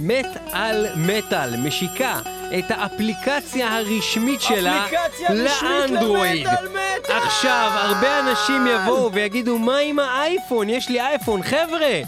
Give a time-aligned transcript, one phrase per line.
[0.00, 2.20] מת על מטאל משיקה
[2.58, 6.46] את האפליקציה הרשמית שלה אפליקציה רשמית לאנדרואיד.
[6.46, 7.16] למטאל!
[7.16, 10.68] עכשיו, הרבה אנשים יבואו ויגידו, מה עם האייפון?
[10.68, 11.42] יש לי אייפון.
[11.42, 12.00] חבר'ה,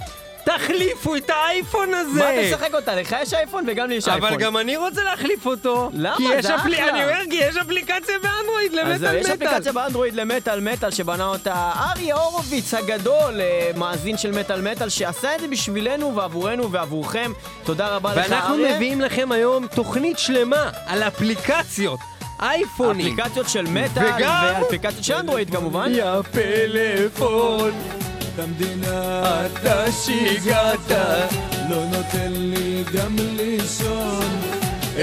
[0.45, 2.19] תחליפו את האייפון הזה!
[2.21, 2.95] מה אתה משחק אותה?
[2.95, 4.29] לך יש אייפון וגם לי יש אייפון.
[4.29, 5.91] אבל גם אני רוצה להחליף אותו.
[5.95, 6.17] למה?
[6.17, 6.77] כי יש אפלי-.
[6.91, 9.35] אני אומר, כי יש אפליקציה באנדרואיד אז זהו, למטאל יש מטאל.
[9.49, 15.35] אפליקציה באנדרואיד למטאל מטאל שבנה אותה אריה הורוביץ הגדול, אה, מאזין של מטאל מטאל, שעשה
[15.35, 17.33] את זה בשבילנו ועבורנו ועבורכם.
[17.65, 18.77] תודה רבה לך ואנחנו אריה.
[18.77, 21.99] מביאים לכם היום תוכנית שלמה על אפליקציות,
[22.41, 23.13] אייפונים.
[23.21, 25.93] אפליקציות של מטאל וגם- ואפליקציות של אנדרואיד כמובן.
[25.95, 27.71] יא פלאפון,
[28.37, 30.91] במדינה אתה שיגעת
[31.71, 34.41] לא נותן לי גם לישון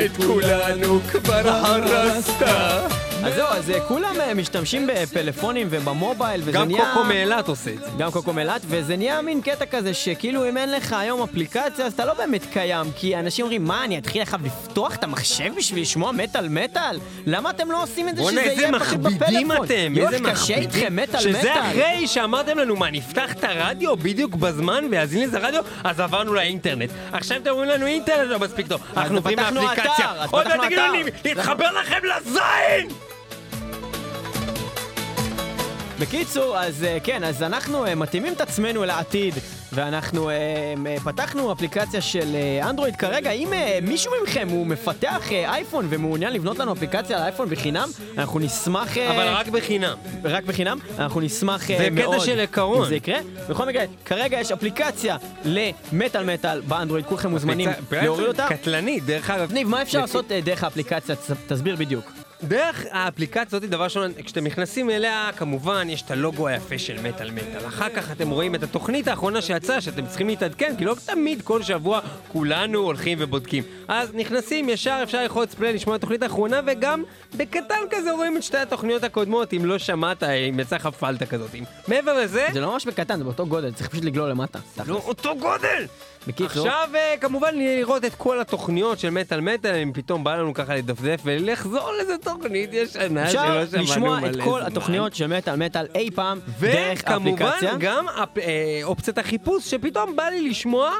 [0.05, 2.98] את כולנו כבר הרסת.
[3.23, 6.91] אז זהו, אז אה, כולם אה, משתמשים בפלאפונים ובמובייל, וזה גם נהיה...
[6.93, 7.91] קוקו מאילת עושה את זה.
[7.97, 11.93] גם קוקו מלט, וזה נהיה מין קטע כזה שכאילו אם אין לך היום אפליקציה אז
[11.93, 15.81] אתה לא באמת קיים, כי אנשים אומרים, מה, אני אתחיל עכשיו לפתוח את המחשב בשביל
[15.81, 16.99] לשמוע מטאל מטאל?
[17.25, 19.65] למה אתם לא עושים את זה שזה יהיה פשוט מכבידים בפלאפון?
[19.65, 20.55] אתם, איזה קשה.
[20.55, 21.61] איתכם, מטאל שזה מטאל.
[21.61, 25.63] אחרי שאמרתם לנו, מה, נפתח את הרדיו בדיוק בזמן ויאזין לזה רדיו?
[25.83, 26.89] אז עברנו לאינטרנט.
[27.11, 28.81] עכשיו אתם אומרים לנו אינטרנט לא מספיק טוב.
[28.97, 30.13] אנחנו עוברים לאפליקציה.
[30.31, 31.03] עוד מעט תגידו לי.
[31.25, 33.09] להתחבר לכם לזין!
[35.99, 39.33] בקיצור, אז אה, כן, אז אנחנו אה, מתאימים את עצמנו לעתיד,
[39.73, 40.35] ואנחנו אה,
[41.03, 43.31] פתחנו אפליקציה של אנדרואיד כרגע.
[43.31, 48.97] אם מישהו מכם הוא מפתח אייפון ומעוניין לבנות לנו אפליקציה על אייפון בחינם, אנחנו נשמח...
[48.97, 49.95] אבל רק בחינם.
[50.23, 52.15] רק בחינם, אנחנו נשמח זה מאוד.
[52.15, 52.81] קטע של עיקרון.
[52.83, 53.17] אם זה יקרה.
[53.49, 58.47] בכל מקרה, כרגע יש אפליקציה למטאל מטאל באנדרואיד, כולכם מוזמנים להוריד אותה.
[58.49, 59.51] קטלנית, דרך אגב.
[59.51, 61.15] ניב, מה אפשר לעשות דרך האפליקציה?
[61.15, 62.11] תס- תסביר בדיוק.
[62.43, 67.31] דרך האפליקציה הזאת, דבר ראשון, כשאתם נכנסים אליה, כמובן, יש את הלוגו היפה של מטאל
[67.31, 67.67] מטאל.
[67.67, 71.61] אחר כך אתם רואים את התוכנית האחרונה שיצאה, שאתם צריכים להתעדכן, כי לא תמיד כל
[71.61, 71.99] שבוע
[72.31, 73.63] כולנו הולכים ובודקים.
[73.87, 77.03] אז נכנסים, ישר אפשר ללחוץ פליי לשמוע את התוכנית האחרונה, וגם
[77.35, 81.49] בקטן כזה רואים את שתי התוכניות הקודמות, אם לא שמעת, אם יצא לך פלטה כזאת.
[81.87, 84.59] מעבר לזה, זה לא ממש בקטן, זה באותו גודל, צריך פשוט לגלול למטה.
[84.87, 85.85] לא אותו גודל!
[86.27, 90.53] בקיצור, עכשיו אה, כמובן לראות את כל התוכניות של מטאל מטאל, אם פתאום בא לנו
[90.53, 94.67] ככה לדפדף ולחזור לאיזה תוכנית ישנה אפשר שלא שמענו לשמוע את מלא כל זמן.
[94.71, 97.75] התוכניות של מטאל מטאל אי פעם דרך וכמובן האפליקציה.
[97.79, 100.91] גם אפ- אה, אופציית החיפוש, שפתאום בא לי לשמוע,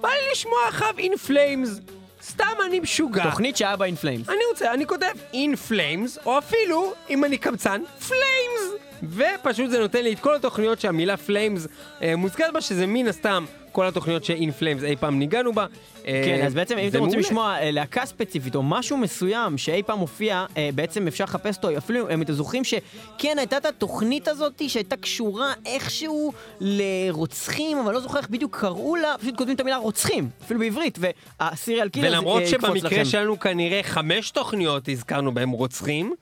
[0.00, 1.80] בא לי לשמוע עכשיו In Flames.
[2.22, 3.24] סתם אני משוגע.
[3.24, 4.28] תוכנית שהיה בה In Flames.
[4.28, 8.87] אני רוצה, אני כותב In Flames, או אפילו, אם אני קמצן, Flames!
[9.02, 11.66] ופשוט זה נותן לי את כל התוכניות שהמילה Flames
[12.02, 15.66] אה, מוזכרת בה, שזה מן הסתם כל התוכניות ש In Flames אי פעם ניגענו בה.
[16.06, 17.18] אה, כן, אז בעצם אם אתם רוצים.
[17.18, 21.76] לשמוע אה, להקה ספציפית או משהו מסוים שאי פעם הופיע, אה, בעצם אפשר לחפש אותו,
[21.78, 28.00] אפילו אם אתם זוכרים שכן הייתה את התוכנית הזאת שהייתה קשורה איכשהו לרוצחים, אבל לא
[28.00, 30.98] זוכר איך בדיוק קראו לה, פשוט כותבים את המילה רוצחים, אפילו בעברית,
[31.40, 33.04] והסיריאל קילר ולמרות יקפוץ שבמקרה לכם.
[33.04, 36.14] שלנו כנראה חמש תוכניות הזכרנו בהם רוצחים,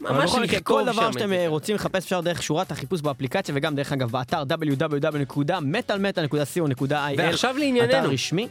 [0.00, 1.32] ממש לכתוב כל דבר שאתם.
[1.32, 7.90] אה, רוצים לחפש אפשר דרך שורת החיפוש באפליקציה וגם דרך אגב באתר www.metalmetal.co.il ועכשיו לענייננו.
[7.90, 8.48] אתר רשמי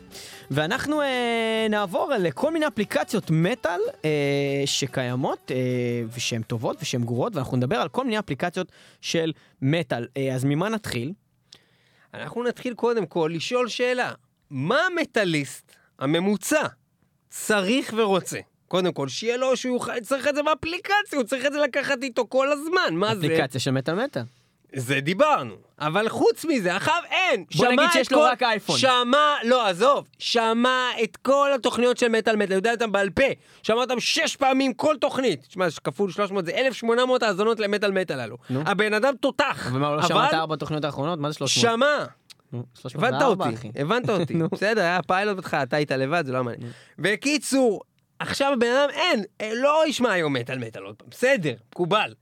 [0.51, 4.09] ואנחנו אה, נעבור לכל מיני אפליקציות מטאל אה,
[4.65, 5.55] שקיימות אה,
[6.15, 8.71] ושהן טובות ושהן גרועות ואנחנו נדבר על כל מיני אפליקציות
[9.01, 9.31] של
[9.61, 11.13] מטאל אה, אז ממה נתחיל?
[12.13, 14.11] אנחנו נתחיל קודם כל לשאול שאלה,
[14.49, 16.63] מה המטאליסט הממוצע
[17.29, 18.39] צריך ורוצה?
[18.67, 22.25] קודם כל, שיהיה לו שהוא צריך את זה באפליקציה, הוא צריך את זה לקחת איתו
[22.29, 23.25] כל הזמן, מה זה?
[23.27, 24.21] אפליקציה של מטאל מטאל.
[24.75, 25.53] זה דיברנו.
[25.79, 27.45] אבל חוץ מזה, עכשיו אין.
[27.55, 28.77] בוא שמע נגיד שיש לו כל- רק אייפון.
[28.77, 30.07] שמע, לא, עזוב.
[30.19, 33.23] שמע את כל התוכניות של מטאל מטאל, יודע אותם בעל פה.
[33.63, 35.41] שמע אותם שש פעמים כל תוכנית.
[35.47, 38.37] תשמע, כפול 300 זה 1,800 האזונות למטאל מטאל הללו.
[38.49, 38.61] נו.
[38.65, 39.69] הבן אדם תותח.
[39.73, 41.19] ומה, הוא לא אבל שמע את ארבע התוכניות האחרונות?
[41.19, 41.61] מה זה 300?
[41.73, 42.05] שמע.
[42.53, 43.71] נו, 304, הבנת אותי.
[43.81, 44.33] הבנת אותי.
[44.51, 46.71] בסדר, היה פיילוט אותך, אתה היית לבד, זה לא מעניין.
[46.99, 47.81] בקיצור,
[48.19, 51.07] עכשיו הבן אדם אין, אה, לא ישמע היום מטאל מטאל עוד פעם.
[51.11, 52.13] בסדר, מקובל.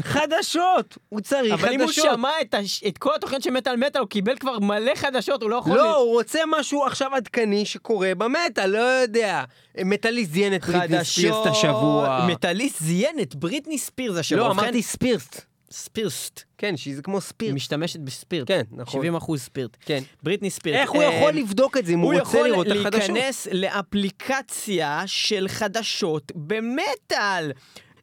[0.00, 1.64] חדשות, הוא צריך חדשות.
[1.64, 2.84] אבל אם הוא שמע את, הש...
[2.88, 5.76] את כל התוכניות של מטאל מטאל, הוא קיבל כבר מלא חדשות, הוא לא יכול...
[5.76, 9.44] לא, הוא רוצה משהו עכשיו עדכני שקורה במטאל, לא יודע.
[9.84, 12.26] מטאליסט זיין את בריטני ספירס את השבוע.
[12.28, 14.44] מטאליסט זיין את בריטני ספירס השבוע.
[14.44, 15.51] לא, אמרתי ספירסט.
[15.72, 16.40] ספירסט.
[16.58, 17.54] כן, שזה כמו היא ספירט.
[17.54, 18.48] משתמשת בספירט.
[18.48, 19.00] כן, נכון.
[19.00, 19.76] 70 אחוז ספירט.
[19.80, 20.02] כן.
[20.22, 20.76] בריטני ספירט.
[20.76, 23.02] איך הוא אה, יכול לבדוק את זה אם הוא רוצה לראות את הוא החדשות?
[23.02, 27.52] יכול להיכנס לאפליקציה של חדשות במטאל.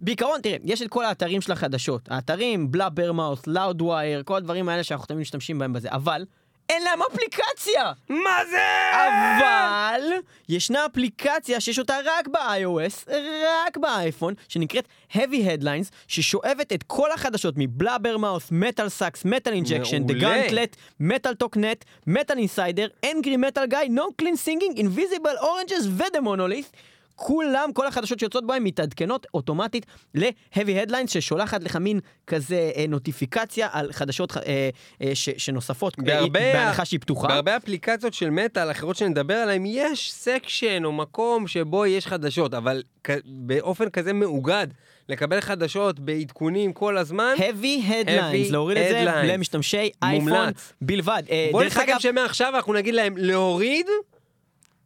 [0.02, 2.02] בעיקרון, תראה, יש את כל האתרים של החדשות.
[2.12, 5.90] האתרים, Blabbermouth, Loudwire, כל הדברים האלה שאנחנו תמיד משתמשים בהם בזה.
[5.92, 6.26] אבל,
[6.70, 7.92] אין להם אפליקציה!
[8.10, 8.92] מה זה?
[8.94, 10.02] אבל
[10.50, 13.12] ישנה אפליקציה שיש אותה רק ב-iOS,
[13.66, 15.18] רק באייפון, שנקראת Heavy
[15.48, 20.48] Headlines, ששואבת את כל החדשות מ Blabbermouth, MetalSucks, Metal Injection, The מעולה.
[20.48, 26.22] Gauntlet, Metal Talk Net, Metal Insider, Angry Metal Guy, No Clean Singing, Invisible Oranges ו-The
[26.22, 26.76] Monolith.
[27.22, 29.86] כולם, כל החדשות שיוצאות בהם מתעדכנות אוטומטית
[30.16, 30.58] ל-Heavy
[30.88, 34.70] Headlines ששולחת לך מין כזה אה, נוטיפיקציה על חדשות אה,
[35.02, 37.28] אה, ש- שנוספות, אה, בהנחה שהיא פתוחה.
[37.28, 42.84] בהרבה אפליקציות של מטאל אחרות שנדבר עליהן, יש section או מקום שבו יש חדשות, אבל
[43.04, 44.68] כ- באופן כזה מאוגד,
[45.10, 48.10] לקבל חדשות בעדכונים כל הזמן, Heavy Headlines,
[48.48, 49.04] Heavy להוריד את זה.
[49.06, 50.32] למשתמשי אייפון.
[50.82, 51.24] בלבד.
[51.32, 53.86] אה, בוא נסכם אגב, שמעכשיו אנחנו נגיד להם להוריד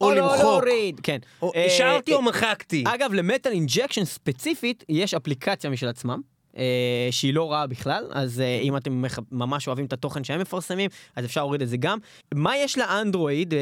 [0.04, 0.40] או או לא למחוק.
[0.40, 1.18] להוריד, כן.
[1.42, 2.84] או אה, השארתי אה, או מחקתי.
[2.88, 6.22] אגב, ל Metal Injection ספציפית, יש אפליקציה משל עצמם.
[6.58, 6.64] אה,
[7.12, 11.26] שהיא לא רעה בכלל, אז אה, אם אתם ממש אוהבים את התוכן שהם מפרסמים, אז
[11.26, 11.98] אפשר להוריד את זה גם.
[12.34, 13.60] מה יש לאנדרואיד אה,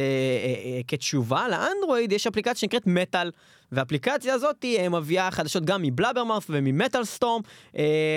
[0.88, 1.48] כתשובה?
[1.50, 3.32] לאנדרואיד יש אפליקציה שנקראת מטאל,
[3.72, 7.42] והאפליקציה הזאת אה, מביאה חדשות גם מ Blabbermouth ומ Metal Storm,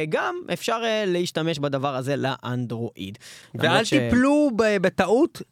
[0.08, 3.18] גם אפשר להשתמש בדבר הזה לאנדרואיד.
[3.54, 5.42] ואל ש- תיפלו בטעות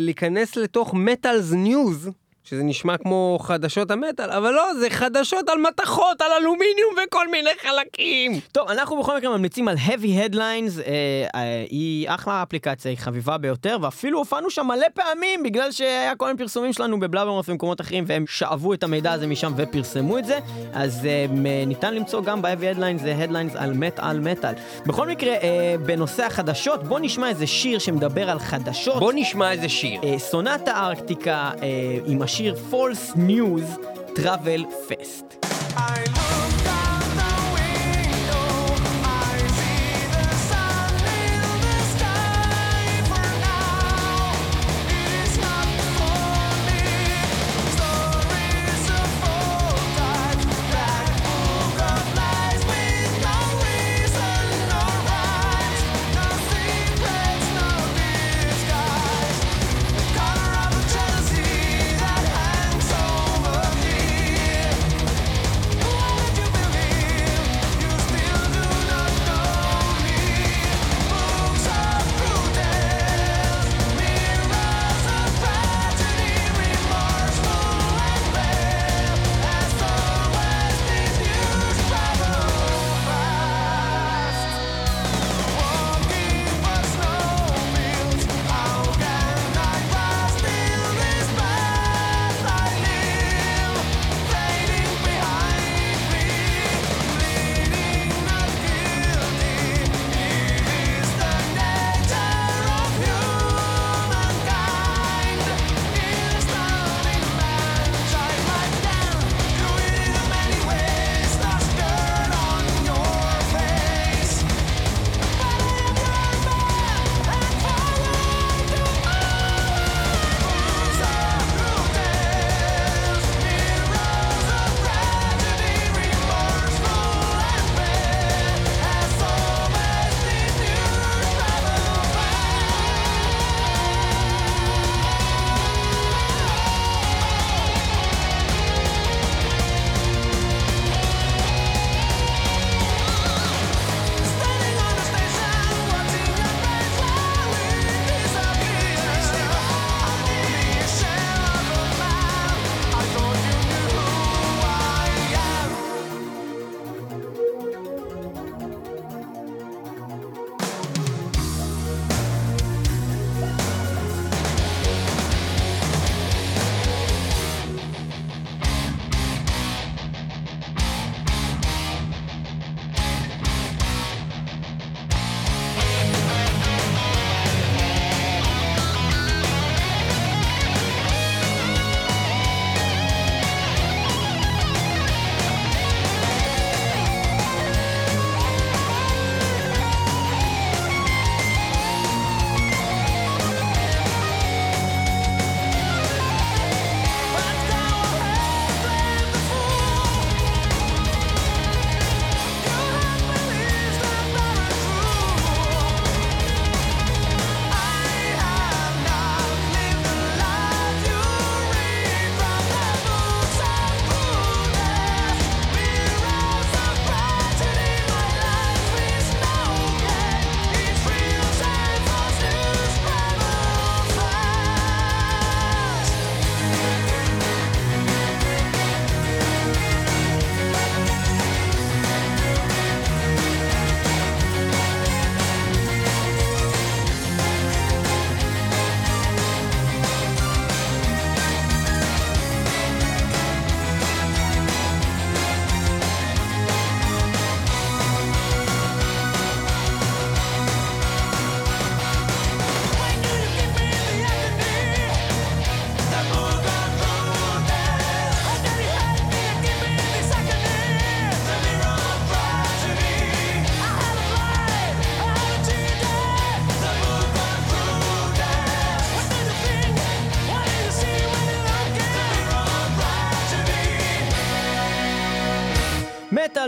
[0.00, 2.10] להיכנס לתוך Metals News,
[2.48, 7.50] שזה נשמע כמו חדשות המטאל, אבל לא, זה חדשות על מתכות, על אלומיניום וכל מיני
[7.62, 8.40] חלקים.
[8.52, 13.38] טוב, אנחנו בכל מקרה ממליצים על Heavy Headlines, אה, אה, היא אחלה אפליקציה, היא חביבה
[13.38, 17.80] ביותר, ואפילו הופענו שם מלא פעמים, בגלל שהיה כל מיני פרסומים שלנו ב Blabbermouth ומקומות
[17.80, 20.38] אחרים, והם שאבו את המידע הזה משם ופרסמו את זה,
[20.72, 21.26] אז אה,
[21.66, 24.52] ניתן למצוא גם ב-Heavy Headlines, זה Headlines על מט על מטאל.
[24.86, 28.98] בכל מקרה, אה, בנושא החדשות, בוא נשמע איזה שיר שמדבר על חדשות.
[28.98, 30.00] בוא נשמע איזה שיר.
[30.04, 33.64] אה, סונטה ארקטיקה אה, עם השיר False News
[34.14, 35.24] Travel Fest.
[35.76, 36.47] I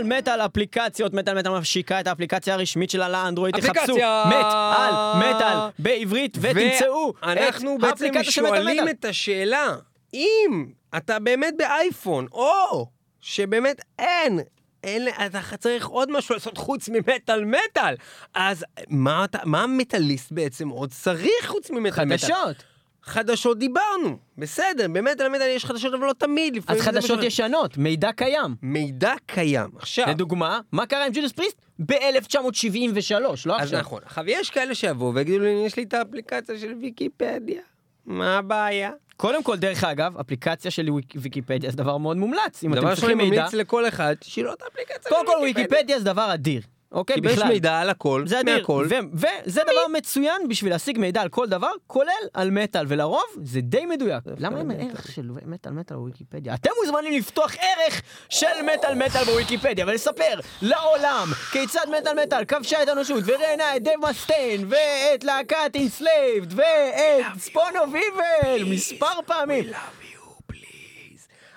[0.03, 3.95] מטאל מטאל אפליקציות, מטאל מטאל מפשיקה את האפליקציה הרשמית שלה לאנדרואיד, תחפשו!
[4.27, 8.95] מטאל מטאל בעברית ותמצאו אנחנו את בעצם האפליקציה של מטאל שואלים מטאל.
[8.99, 9.75] את השאלה,
[10.13, 10.65] אם
[10.97, 12.87] אתה באמת באייפון, או
[13.21, 14.39] שבאמת אין,
[14.83, 17.95] אין, אתה צריך עוד משהו לעשות חוץ ממטאל מטאל,
[18.33, 22.17] אז מה, אתה, מה המטאליסט בעצם עוד צריך חוץ ממטאל מטאל?
[22.17, 22.70] חדשות.
[23.03, 26.57] חדשות דיברנו, בסדר, במטאל מטאל יש חדשות, אבל לא תמיד.
[26.67, 28.55] אז חדשות משהו- ישנות, מידע קיים.
[28.61, 29.69] מידע קיים.
[29.79, 31.57] עכשיו, לדוגמה, מה קרה עם ג'ודס פריסט?
[31.85, 33.13] ב-1973,
[33.45, 33.79] לא אז עכשיו.
[33.79, 34.01] נכון.
[34.05, 37.61] עכשיו, יש כאלה שיבואו ויגידו לי, יש לי את האפליקציה של ויקיפדיה.
[38.05, 38.91] מה הבעיה?
[39.17, 42.63] קודם כל, דרך אגב, אפליקציה של ויק- ויקיפדיה זה דבר מאוד מומלץ.
[42.63, 45.25] אם אתם דבר שאני צריכים מידע, ממליץ לכל אחד, שיהיה לו את האפליקציה של קודם
[45.27, 46.61] כל ויקיפדיה זה דבר אדיר.
[46.91, 47.47] אוקיי, כי יש בכלל.
[47.47, 48.87] מידע על הכל, זה אדיר, מהכל.
[48.89, 53.61] ו- וזה דבר מצוין בשביל להשיג מידע על כל דבר, כולל על מטאל, ולרוב זה
[53.61, 54.23] די מדויק.
[54.37, 56.53] למה אין ערך של מטאל מטאל בוויקיפדיה?
[56.53, 62.87] אתם מוזמנים לפתוח ערך של מטאל מטאל בוויקיפדיה ולספר לעולם כיצד מטאל מטאל כבשה את
[62.87, 69.65] האנושות וראיינה את דייב מסטיין ואת להקת Enslaved ואת Spawn of Evil מספר פעמים.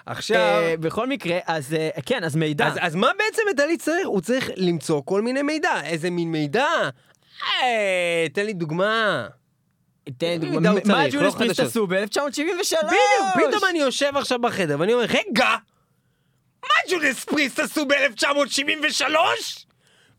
[0.07, 2.67] עכשיו, אה, בכל מקרה, אז אה, כן, אז מידע.
[2.67, 4.07] אז, אז מה בעצם מטאלי צריך?
[4.07, 5.81] הוא צריך למצוא כל מיני מידע.
[5.85, 6.67] איזה מין מידע?
[7.63, 9.27] אה, תן לי דוגמה.
[10.19, 11.61] תן דוגמה, מה צריך, לא Judas Priest.
[11.61, 12.87] עשו ב-1973?
[12.87, 15.57] בדיוק, פתאום אני יושב עכשיו בחדר ואני אומר, רגע,
[16.63, 19.15] מה ג'ודס פריסט עשו ב-1973?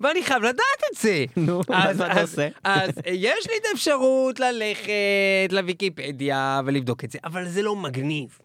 [0.02, 1.26] ואני חייב לדעת את זה.
[1.38, 2.48] נו, אז, מה אתה עושה?
[2.64, 8.40] אז יש לי את האפשרות ללכת לוויקיפדיה ולבדוק את זה, אבל זה לא מגניב.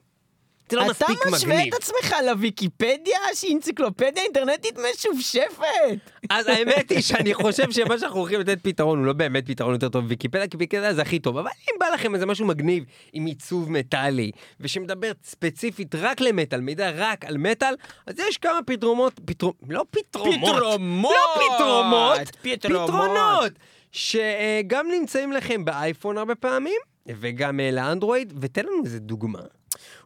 [0.71, 1.75] זה לא מספיק אתה משווה מגניב.
[1.75, 5.99] את עצמך לוויקיפדיה שהיא אנציקלופדיה אינטרנטית משופשפת.
[6.31, 9.89] אז האמת היא שאני חושב שמה שאנחנו הולכים לתת פתרון הוא לא באמת פתרון יותר
[9.89, 11.39] טוב בוויקיפדיה, כי ויקיפדיה זה הכי טוב.
[11.39, 16.91] אבל אם בא לכם איזה משהו מגניב עם עיצוב מטאלי, ושמדבר ספציפית רק למטאל, מידע
[16.95, 17.75] רק על מטאל,
[18.07, 19.21] אז יש כמה פתרומות,
[19.69, 21.13] לא פתרומות, פתרומות!
[21.13, 22.91] לא פתרומות, פתרומות.
[22.91, 23.53] פתרונות,
[23.93, 29.41] שגם נמצאים לכם באייפון הרבה פעמים, וגם אה, לאנדרואיד, ותן לנו איזה דוגמה.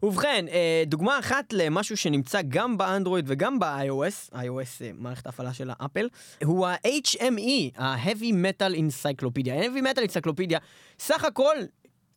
[0.04, 5.70] ובכן, אה, דוגמה אחת למשהו שנמצא גם באנדרואיד וגם ב-iOS, iOS אה, מערכת ההפעלה של
[5.78, 6.08] האפל,
[6.44, 9.52] הוא ה-HME, ה-Heavy Metal Encyclopedia.
[9.52, 10.58] ה-Heavy Metal Encyclopedia,
[10.98, 11.56] סך הכל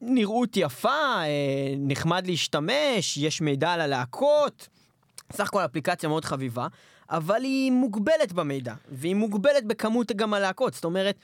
[0.01, 1.25] נראות יפה, אה,
[1.77, 4.67] נחמד להשתמש, יש מידע על הלהקות,
[5.31, 6.67] סך הכל אפליקציה מאוד חביבה.
[7.09, 10.73] אבל היא מוגבלת במידע, והיא מוגבלת בכמות גם הלהקות.
[10.73, 11.15] זאת אומרת,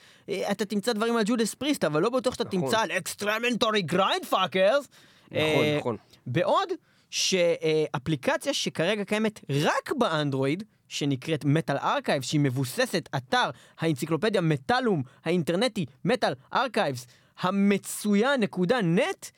[0.50, 2.60] אתה תמצא דברים על Judas Priest, אבל לא בטוח שאתה נכון.
[2.60, 4.88] תמצא על Excrementory Grindfuckers.
[5.30, 5.96] נכון, נכון.
[6.26, 6.68] בעוד
[7.10, 16.32] שאפליקציה שכרגע קיימת רק באנדרואיד, שנקראת Metal Archives, שהיא מבוססת אתר האנציקלופדיה Metallum האינטרנטי, Metal
[16.54, 17.06] Archives,
[17.40, 19.30] המצוין נקודה נט,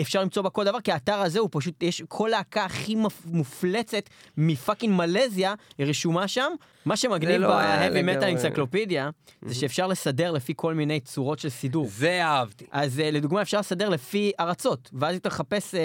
[0.00, 4.10] אפשר למצוא בה כל דבר, כי האתר הזה הוא פשוט, יש כל להקה הכי מופלצת
[4.36, 6.52] מ fucking מלזיה רשומה שם.
[6.84, 8.24] מה שמגניב לא ב-Heavy Metal.
[8.24, 9.10] אנציקלופדיה,
[9.42, 11.86] זה שאפשר לסדר לפי כל מיני צורות של סידור.
[11.88, 12.64] זה אהבתי.
[12.70, 15.78] אז אה, לדוגמה אפשר לסדר לפי ארצות, ואז אתה מחפש אה,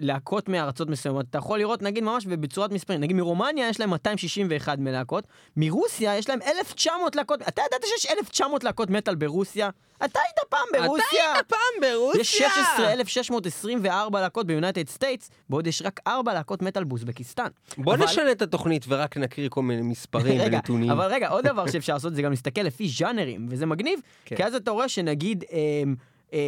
[0.00, 1.26] להקות מארצות מסוימות.
[1.30, 5.24] אתה יכול לראות נגיד ממש בצורת מספרים, נגיד מרומניה יש להם 261 מלהקות,
[5.56, 9.70] מרוסיה יש להם 1,900 להקות, אתה ידעת שיש 1,900 להקות מטאל ברוסיה?
[10.04, 11.04] אתה היית פעם ברוסיה?
[11.08, 11.58] אתה היית פעם
[11.92, 12.20] ברוסיה.
[12.20, 17.46] יש 16,624 להקות ב United States, בעוד יש רק 4 להקות מטאל באוזבקיסטן.
[17.78, 20.90] בוא אבל- נשנה את התוכנית ורק נקריא כל מיני מספרים רגע, ונתונים.
[20.90, 24.36] אבל רגע, עוד דבר שאפשר לעשות זה גם להסתכל לפי ז'אנרים, וזה מגניב, כן.
[24.36, 25.94] כי אז אתה רואה שנגיד, אמ,
[26.32, 26.38] אמ,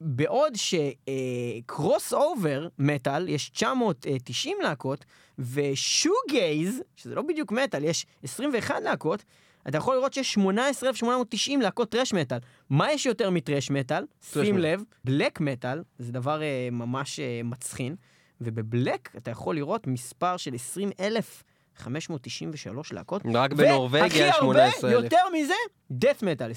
[0.00, 5.04] בעוד ש crossover metal, יש 990 להקות,
[5.38, 9.24] ושוגייז, שזה לא בדיוק מטאל, יש 21 להקות,
[9.68, 12.38] אתה יכול לראות שיש 18,890 להקות טרש מטאל.
[12.70, 14.04] מה יש יותר מטרש מטאל?
[14.32, 14.58] שים.
[14.58, 17.96] לב, בלק מטאל, זה דבר אה, ממש אה, מצחין,
[18.40, 23.22] ובבלק אתה יכול לראות מספר של 20,593 להקות.
[23.34, 24.84] רק בנורבגיה והכי 18,000.
[24.84, 25.54] הרבה, יותר מזה,
[25.92, 26.50] death metal,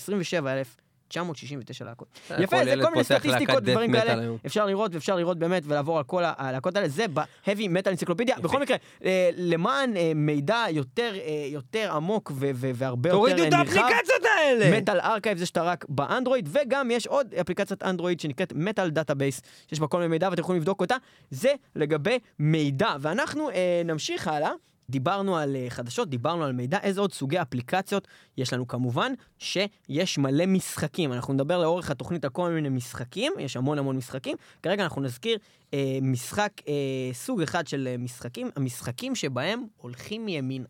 [1.12, 2.08] 27,969 להקות.
[2.32, 4.34] אה, יפה, זה כל מיני סטטיסטיקות metal כאלה.
[4.46, 8.36] אפשר לראות ואפשר לראות באמת ולעבור על כל הלהקות האלה, זה ב-heavy metal אנציקלופדיה.
[8.40, 13.54] בכל מקרה, אה, למען אה, מידע יותר אה, יותר עמוק והרבה יותר תורידו אה, את
[13.54, 14.78] נרחב, האפליקציות האלה!
[14.78, 19.80] Metal Archives זה שאתה רק באנדרואיד, וגם יש עוד אפליקציית אנדרואיד שנקראת Metal Database, שיש
[19.80, 20.96] בה כל מיני מידע ואתם יכולים לבדוק אותה.
[21.32, 22.96] זה לגבי מידע.
[23.00, 24.52] ואנחנו אה, נמשיך הלאה.
[24.90, 28.08] דיברנו על אה, חדשות, דיברנו על מידע, איזה עוד סוגי אפליקציות
[28.38, 31.14] יש לנו כמובן, שיש מלא משחקים.
[31.14, 34.38] אנחנו נדבר לאורך התוכנית על כל מיני משחקים, יש המון המון משחקים.
[34.64, 35.38] כרגע אנחנו נזכיר
[35.74, 36.74] אה, משחק, אה,
[37.14, 40.66] סוג אחד של אה, משחקים, המשחקים שבהם הולכים ימינה.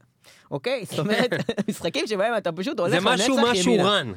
[0.52, 0.86] אוקיי?
[0.86, 1.30] זאת אומרת,
[1.70, 3.52] משחקים שבהם אתה פשוט הולך זה לנצח משהו ימינה.
[3.52, 4.14] משהו רן.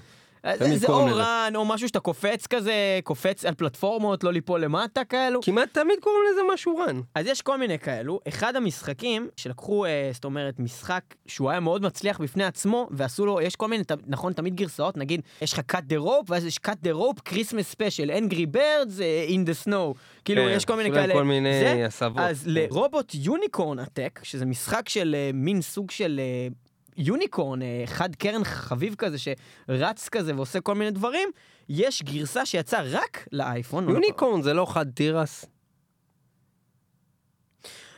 [0.52, 1.06] זה, תמיד זה או.
[1.06, 5.40] רן, או משהו שאתה קופץ כזה, קופץ על פלטפורמות, לא ליפול למטה כאלו.
[5.42, 7.00] כמעט תמיד קוראים לזה משהו רן.
[7.14, 8.20] אז יש כל מיני כאלו.
[8.28, 13.40] אחד המשחקים שלקחו, אה, זאת אומרת, משחק שהוא היה מאוד מצליח בפני עצמו, ועשו לו,
[13.40, 16.86] יש כל מיני, נכון, תמיד גרסאות, נגיד, יש לך cut the rope, ואז יש cut
[16.86, 19.98] the rope, Christmas special, Angry Birds אה, in the snow.
[20.24, 21.14] כאילו, כן, יש כל מיני כאלה.
[21.14, 22.18] כל מיני זה, הסבות.
[22.18, 22.50] אז כן.
[22.50, 26.20] לרובוט יוניקורן הטק, שזה משחק של אה, מין סוג של...
[26.96, 31.28] יוניקורן, אה, חד קרן חביב כזה שרץ כזה ועושה כל מיני דברים,
[31.68, 33.88] יש גרסה שיצאה רק לאייפון.
[33.88, 35.44] יוניקורן זה לא חד תירס.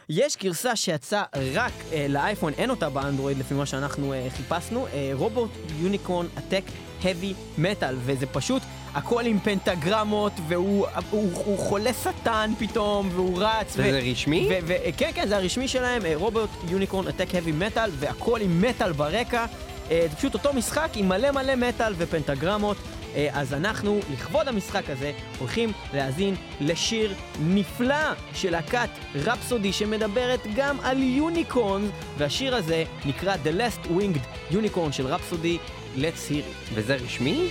[0.09, 1.23] יש גרסה שיצאה
[1.55, 5.50] רק אה, לאייפון, אין אותה באנדרואיד לפי מה שאנחנו אה, חיפשנו, אה, רובוט
[5.81, 6.62] יוניקורן הטק
[7.03, 8.62] heavy מטאל, וזה פשוט
[8.97, 13.73] הכל עם פנטגרמות, והוא הוא, הוא חולה שטן פתאום, והוא רץ.
[13.76, 14.49] וזה רשמי?
[14.50, 18.61] ו- ו- כן, כן, זה הרשמי שלהם, אה, רובוט יוניקורן הטק heavy מטאל, והכל עם
[18.62, 19.47] מטאל ברקע.
[19.91, 22.76] אה, זה פשוט אותו משחק עם מלא מלא מטאל ופנטגרמות.
[23.15, 30.76] אה, אז אנחנו, לכבוד המשחק הזה, הולכים להאזין לשיר נפלא של להקת רפסודי שמדברת גם
[30.83, 31.83] על יוניקורן,
[32.19, 35.59] והשיר הזה נקרא The Last Winged Unicorn של רפסודי,
[35.97, 36.73] Let's hear it.
[36.75, 37.49] וזה רשמי?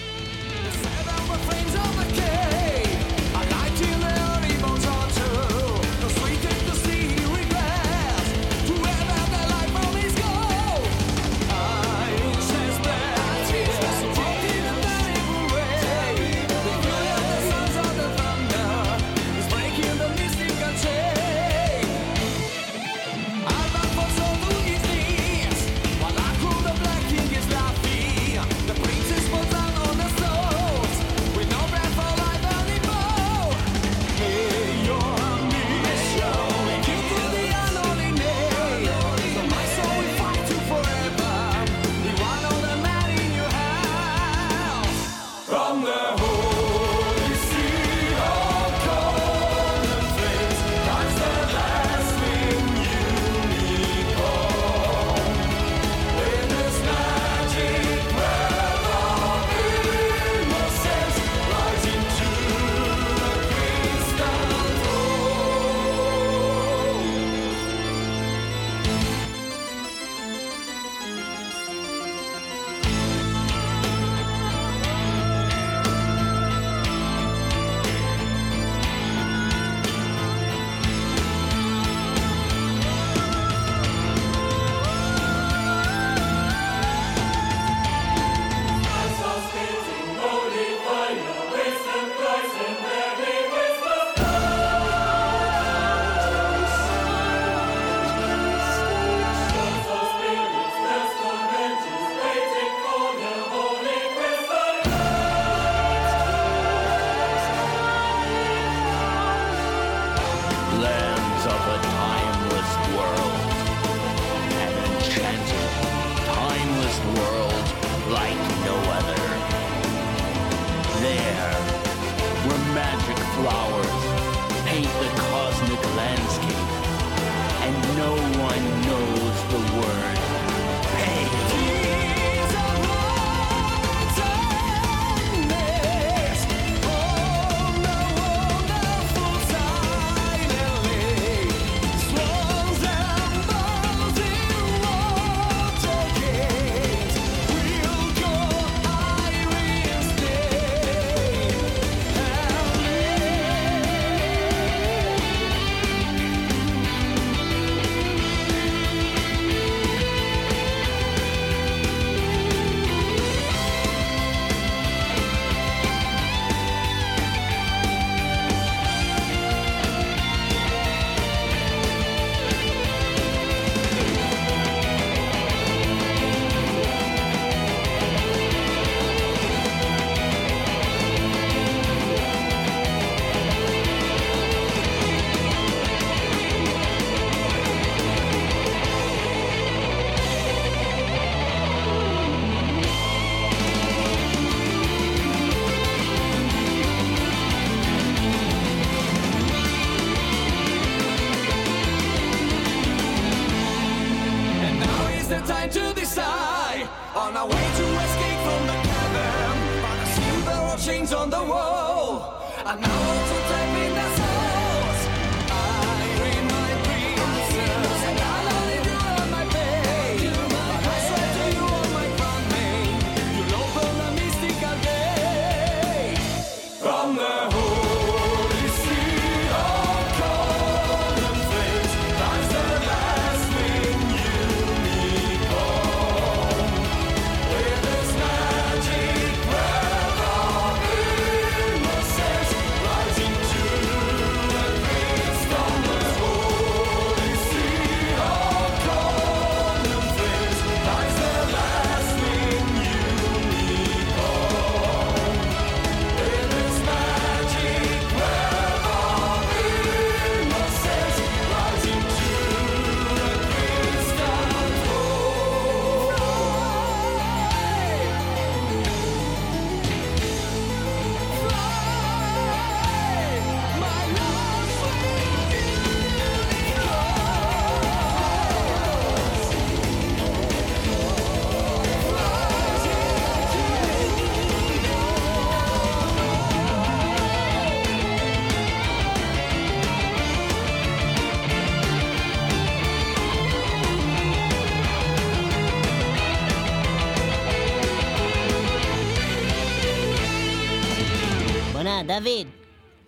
[302.20, 302.48] דוד,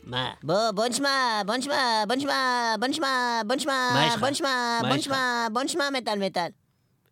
[0.04, 0.34] מה?
[0.44, 3.90] בוא, בוא נשמע, בוא נשמע, בוא נשמע, בוא נשמע, בוא נשמע?
[4.20, 4.96] בוא נשמע, בוא?
[4.96, 6.50] נשמע, בוא נשמע מטאל מטאל.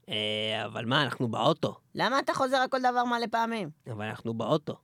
[0.09, 1.75] אה, אבל מה, אנחנו באוטו.
[1.95, 3.69] למה אתה חוזר על כל דבר מלא פעמים?
[3.91, 4.75] אבל אנחנו באוטו.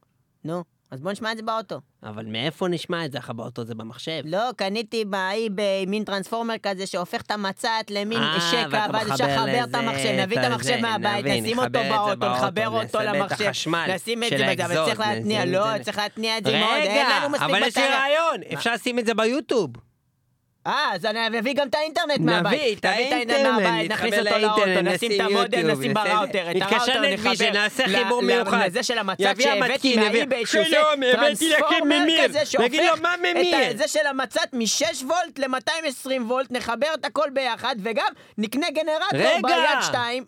[0.44, 1.80] נו, אז בוא נשמע את זה באוטו.
[2.04, 3.18] אבל מאיפה נשמע את זה?
[3.18, 4.22] איך באוטו זה במחשב.
[4.26, 9.64] לא, קניתי באי במין טרנספורמר כזה שהופך את המצת למין אה, שקע, ואז אפשר לחבר
[9.64, 13.52] את המחשב, נביא את המחשב מהבית, נשים אותו באוטו, נחבר אותו למחשב,
[13.96, 15.66] נשים את זה בזה, אבל צריך להתניע, לא.
[15.84, 17.84] צריך להתניע את זה מאוד, אין רגע, לנו מספיק אבל יש לי.
[17.84, 19.70] רעיון, אפשר לשים את זה ביוטיוב.
[20.68, 22.80] אה, אז אני אביא גם את האינטרנט נביא מהבית.
[22.80, 28.22] את האינטרנט, נכניס אותו לאוטו, נשים את המודל, נשים בראוטר, את הראוטר נחבר נעשה חיבור
[28.22, 28.62] מיוחד.
[28.66, 32.24] לזה של יביא שהבאתי מהאיביי, שעושה שלום, הבאתי לכם טרנספורמר ממיר.
[32.28, 33.72] כזה נגיד לו, שהופך מה ממיר?
[33.72, 39.42] את זה של המצת מ-6 וולט ל-220 וולט, נחבר את הכל ביחד, וגם נקנה גנרטור.
[39.42, 40.26] ביד 2,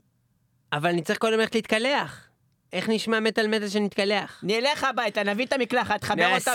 [0.74, 2.33] אבל אני צריך קודם ללכת להתקלח.
[2.74, 4.40] איך נשמע מטאל מטאל שנתקלח?
[4.44, 6.52] נלך הביתה, נביא את המקלחת, נחבר אותה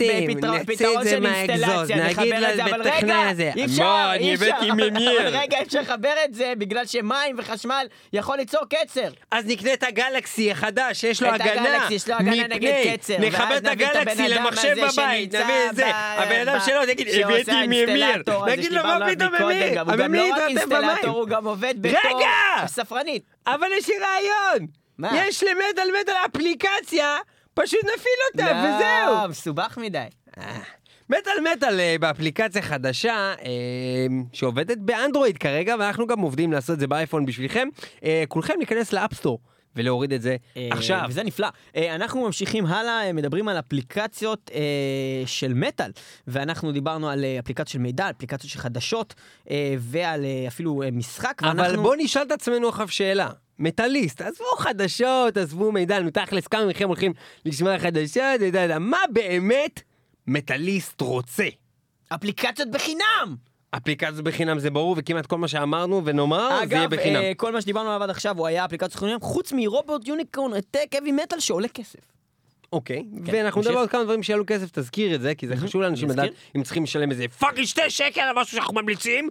[0.63, 4.71] בפתרון את של אינסטלציה, נגיד נחבר את זה, אבל רגע, אי אפשר, אי אפשר, הבאתי
[4.91, 5.21] ממיר.
[5.29, 9.09] אבל רגע, אי אפשר לחבר את זה בגלל שמים וחשמל יכול ליצור קצר.
[9.31, 11.53] אז נקנה את הגלקסי החדש, שיש לו את הגנה.
[11.77, 15.77] הגלקסי, יש לו הגנה נגד מפני- קצר, נחבר את את הגלקסי למחשב בבית, נביא את
[15.77, 15.87] זה.
[15.95, 16.81] הבן אדם שלו
[17.13, 18.23] שעושה הבאתי ממיר.
[18.49, 19.75] נגיד לו, מה פתאום ממיר?
[19.75, 21.09] גם- הוא גם הממיר התרטב במים.
[21.09, 22.21] הוא גם עובד בתור!
[22.67, 23.23] ספרנית.
[23.47, 24.78] אבל יש לי רעיון.
[24.99, 25.11] מה?
[25.29, 27.17] יש למטאל מטאל אפליקציה,
[27.55, 29.15] פשוט נפעיל אותה, וזהו.
[29.15, 30.05] לא, מסובך מדי.
[31.11, 36.87] מטאל מטאל אה, באפליקציה חדשה אה, שעובדת באנדרואיד כרגע, ואנחנו גם עובדים לעשות את זה
[36.87, 37.69] באייפון בשבילכם.
[38.05, 39.39] אה, כולכם להיכנס לאפסטור
[39.77, 41.01] ולהוריד את זה אה, עכשיו.
[41.09, 41.49] וזה נפלא.
[41.77, 44.61] אה, אנחנו ממשיכים הלאה, אה, מדברים על אפליקציות אה,
[45.27, 45.91] של מטאל,
[46.27, 49.15] ואנחנו דיברנו על אה, אפליקציות של מידע, אפליקציות של חדשות,
[49.51, 51.83] אה, ועל אה, אפילו אה, משחק, אבל ואנחנו...
[51.83, 53.29] בוא נשאל את עצמנו עכשיו שאלה.
[53.59, 57.13] מטאליסט, עזבו חדשות, עזבו מידע, נו תכלס כמה מכם הולכים
[57.45, 58.41] לשמוע חדשות,
[58.81, 59.83] מה באמת
[60.27, 61.47] מטאליסט רוצה?
[62.09, 63.37] אפליקציות בחינם!
[63.71, 67.21] אפליקציות בחינם זה ברור, וכמעט כל מה שאמרנו ונאמר, זה יהיה אגב, בחינם.
[67.21, 70.95] אה, כל מה שדיברנו עליו עד עכשיו הוא היה אפליקציות חינם, חוץ מרובוט יוניקורן טק
[70.99, 72.01] אבי מטאל שעולה כסף.
[72.73, 73.61] אוקיי, כן, ואנחנו.
[73.61, 76.11] נדבר על כמה דברים שיעלו כסף, תזכיר את זה, כי זה חשוב לאנשים.
[76.11, 79.29] לדעת אם צריכים לשלם איזה fucking שתי שקל על משהו שאנחנו ממליצים,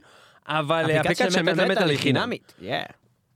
[0.48, 2.32] אבל אה, אפליקציה של מטאל היא חינם.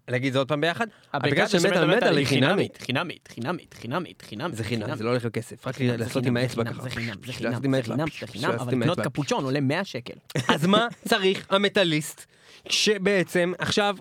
[0.08, 0.88] להגיד זה עוד פעם ביחד?
[1.12, 2.78] אפליקציה של מטאל מטאל היא חינמית.
[2.78, 4.56] חינמית, חינמית, חינמית, חינמית.
[4.56, 6.82] זה חינם, זה לא הולך לכסף, רק לעשות עם האצבע ככה.
[6.82, 7.84] זה חינם, זה חינם, זה.
[7.84, 9.00] חינם, זה חינם, אבל לקנות.
[9.00, 10.14] קפוצ'ון עולה 100 שקל.
[10.48, 12.26] אז מה צריך המטאליסט?
[12.70, 13.96] שבעצם עכשיו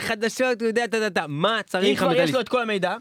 [0.00, 2.34] חדשות, הוא יודע, טה טה טה, מה אם צריך כבר יש המטאליסט?
[2.34, 2.96] לו את כל המידע,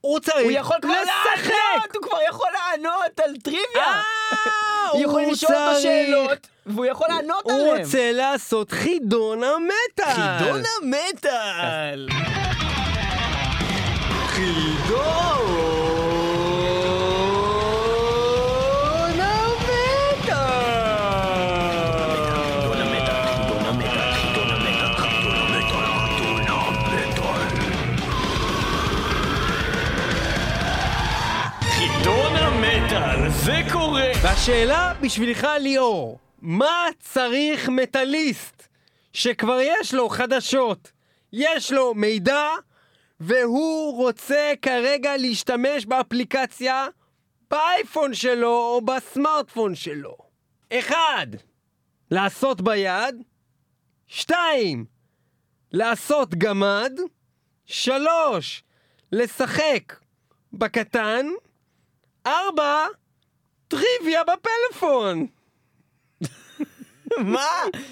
[0.00, 1.50] הוא צריך הוא יכול כבר לשחק!
[1.50, 4.02] לענות, הוא כבר יכול לענות על טריוויה.
[4.32, 7.78] אה, יכולים הוא לשאול אותו שאלות, והוא יכול לענות הוא עליהן.
[7.84, 10.14] רוצה לעשות חידון המטאל!
[10.14, 12.08] חידון המטאל!
[14.26, 16.05] חידון
[34.26, 38.68] והשאלה בשבילך ליאור, מה צריך מטאליסט
[39.12, 40.92] שכבר יש לו חדשות,
[41.32, 42.48] יש לו מידע,
[43.20, 46.86] והוא רוצה כרגע להשתמש באפליקציה
[47.50, 50.16] באייפון שלו או בסמארטפון שלו?
[50.72, 51.26] אחד,
[52.10, 53.22] לעשות ביד,
[54.06, 54.84] שתיים,
[55.72, 56.92] לעשות גמד,
[57.66, 58.62] שלוש,
[59.12, 59.96] לשחק
[60.52, 61.26] בקטן,
[62.26, 62.86] ארבע,
[63.68, 65.26] טריוויה בפלאפון.
[67.18, 67.48] מה?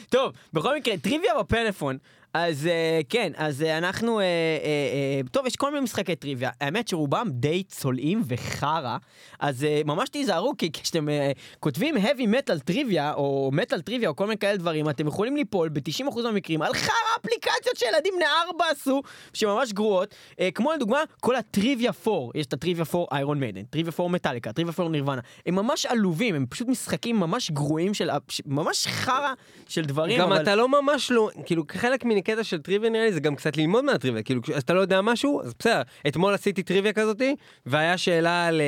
[0.08, 1.98] טוב, בכל מקרה, טריוויה בפלאפון.
[2.34, 6.50] אז uh, כן, אז uh, אנחנו, uh, uh, uh, טוב, יש כל מיני משחקי טריוויה.
[6.60, 8.96] האמת שרובם די צולעים וחרא,
[9.40, 14.16] אז uh, ממש תיזהרו, כי כשאתם uh, כותבים heavy metal טריוויה, או metal טריוויה, או
[14.16, 18.64] כל מיני כאלה דברים, אתם יכולים ליפול ב-90% מהמקרים על חרא אפליקציות שילדים בני ארבע
[18.70, 19.02] עשו,
[19.34, 20.14] שממש גרועות.
[20.32, 24.52] Uh, כמו לדוגמה, כל הטריוויה 4, יש את הטריוויה 4 איירון מיידן, טריוויה 4 מטאליקה,
[24.52, 25.20] טריוויה 4 נירוונה.
[25.46, 28.10] הם ממש עלובים, הם פשוט משחקים ממש גרועים של,
[28.46, 29.32] ממש חרא
[29.68, 30.20] של דברים.
[30.20, 30.42] גם אבל...
[30.42, 33.84] אתה לא ממש לא, כאילו כחלק מקטע של טריוויה נראה לי זה גם קצת ללמוד
[33.84, 35.82] מהטריוויה, כאילו אז אתה לא יודע משהו, אז בסדר.
[36.08, 38.60] אתמול עשיתי טריוויה כזאתי, והיה שאלה על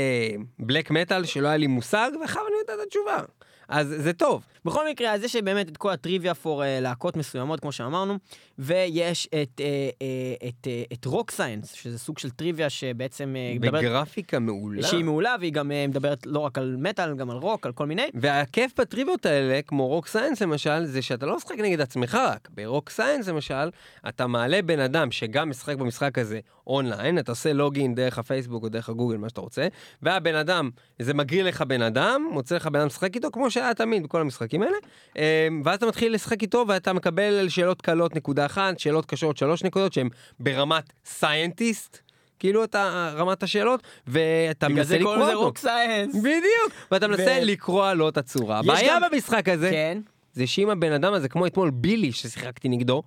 [0.58, 3.18] בלק מטאל שלא היה לי מושג, ואחר אני יודע את התשובה.
[3.68, 4.44] אז זה טוב.
[4.64, 8.18] בכל מקרה, אז יש באמת את כל הטריוויה פור אה, להקות מסוימות, כמו שאמרנו,
[8.58, 13.84] ויש את, אה, אה, את, אה, את Rock Science, שזה סוג של טריוויה שבעצם מדברת...
[13.84, 14.82] בגרפיקה מעולה.
[14.82, 17.86] שהיא מעולה, והיא גם אה, מדברת לא רק על מטאל, גם על רוק, על כל
[17.86, 18.06] מיני.
[18.14, 22.48] והכיף בטריוויות האלה, כמו Rock Science למשל, זה שאתה לא משחק נגד עצמך רק.
[22.54, 23.70] ב Rock Science למשל,
[24.08, 28.68] אתה מעלה בן אדם שגם משחק במשחק הזה אונליין, אתה עושה login דרך הפייסבוק או
[28.68, 29.68] דרך הגוגל, מה שאתה רוצה,
[30.02, 33.74] והבן אדם, זה מגריל לך בן אדם, מוצא לך בן אדם לשחק איתו, כמו שהיה
[33.74, 34.76] תמיד בכל המשחקים האלה,
[35.18, 39.36] אה, ואז אתה מתחיל לשחק איתו ואתה מקבל על שאלות קלות נקודה אחת, שאלות קשות
[39.36, 40.08] שלוש נקודות, שהן
[40.40, 41.98] ברמת scientist.
[42.38, 45.34] כאילו אתה רמת השאלות, ואתה בגלל מנסה זה לקרוא קוראים לזה.
[45.36, 46.14] Rock Science.
[46.16, 48.58] בדיוק, ואתה מנסה ו- לקרוע לו את הצורה.
[48.58, 49.98] הבעיה גם- במשחק הזה, כן.
[50.32, 53.02] זה שאם הבן אדם הזה, כמו אתמול בילי ששיחקתי נגדו,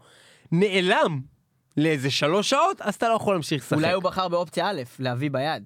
[0.52, 1.20] נעלם
[1.78, 3.78] לאיזה שלוש שעות, אז אתה לא יכול להמשיך לשחק.
[3.78, 5.64] אולי הוא בחר באופציה א', להביא ביד.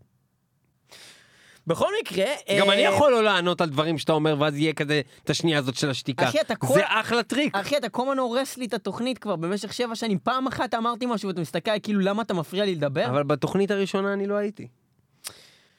[1.68, 2.26] בכל מקרה...
[2.60, 5.60] גם אה, אני יכול לא לענות על דברים שאתה אומר, ואז יהיה כזה את השנייה
[5.60, 6.26] הזאת של השתיקה.
[6.30, 7.56] אחי, אתה כל- זה אחלה טריק.
[7.56, 10.18] אחי, אתה כל הזמן הורס לי את התוכנית כבר במשך שבע שנים.
[10.24, 13.06] פעם אחת אמרתי משהו ואתה מסתכל כאילו למה אתה מפריע לי לדבר?
[13.10, 14.68] אבל בתוכנית הראשונה אני לא הייתי.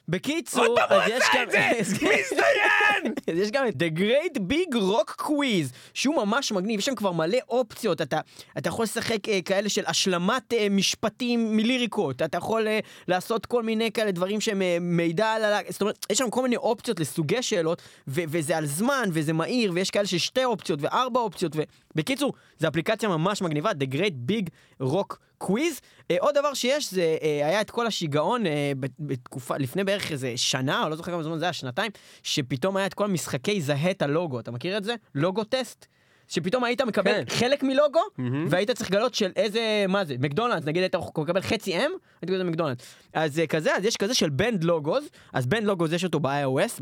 [0.07, 1.43] בקיצור, אז יש גם...
[1.43, 1.69] את זה!
[1.79, 3.13] מצטיין!
[3.31, 7.11] אז יש גם את The Great Big Rock Quiz, שהוא ממש מגניב, יש שם כבר
[7.11, 8.19] מלא אופציות, אתה,
[8.57, 13.63] אתה יכול לשחק אה, כאלה של השלמת אה, משפטים מליריקות, אתה יכול אה, לעשות כל
[13.63, 15.59] מיני כאלה דברים שהם אה, מידע על ה...
[15.69, 19.71] זאת אומרת, יש שם כל מיני אופציות לסוגי שאלות, ו- וזה על זמן, וזה מהיר,
[19.75, 21.55] ויש כאלה של שתי אופציות וארבע אופציות,
[21.95, 24.45] ובקיצור, זו אפליקציה ממש מגניבה, The Great Big
[24.83, 25.79] Rock קוויז.
[26.11, 30.11] אה, עוד דבר שיש, זה אה, היה את כל השיגעון אה, בת- בתקופה, לפני בערך
[30.11, 31.91] איזה שנה, או לא זוכר כמה זמן זה היה, שנתיים,
[32.23, 34.95] שפתאום היה את כל המשחקי זהה את הלוגו, אתה מכיר את זה?
[35.15, 35.85] לוגו טסט.
[36.27, 37.23] שפתאום היית מקבל כן.
[37.35, 38.45] חלק מלוגו, מהמם.
[38.49, 41.91] והיית צריך לגלות של איזה, מה זה, מקדונלדס, נגיד היית מקבל חצי M, הייתי
[42.25, 42.85] קורא לזה מקדונלדס.
[43.13, 46.81] אז כזה, אז יש כזה של Band Logos, אז Band Logos יש אותו ב-iOS,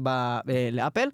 [0.71, 1.07] לאפל,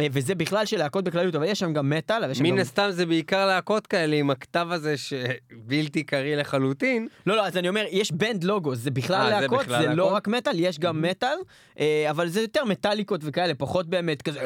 [0.00, 2.58] וזה בכלל של להקות בכלליות, אבל יש שם גם מטאל, מן.
[2.58, 7.08] הסתם זה בעיקר להקות כאלה עם הכתב הזה שבלתי קריא לחלוטין.
[7.26, 10.14] לא, לא, אז אני אומר, יש Band Logo, זה בכלל אה, זה להקות, זה לא?
[10.14, 11.36] רק מטאל, יש גם מטאל,
[11.80, 14.40] אה, אבל זה יותר מטאליקות וכאלה, פחות באמת כזה,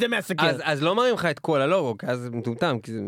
[0.00, 0.46] זה מהסקר.
[0.46, 3.00] אז, אז לא מראים לך את כל הלוגו, כי אז זה מטומטם, כי זה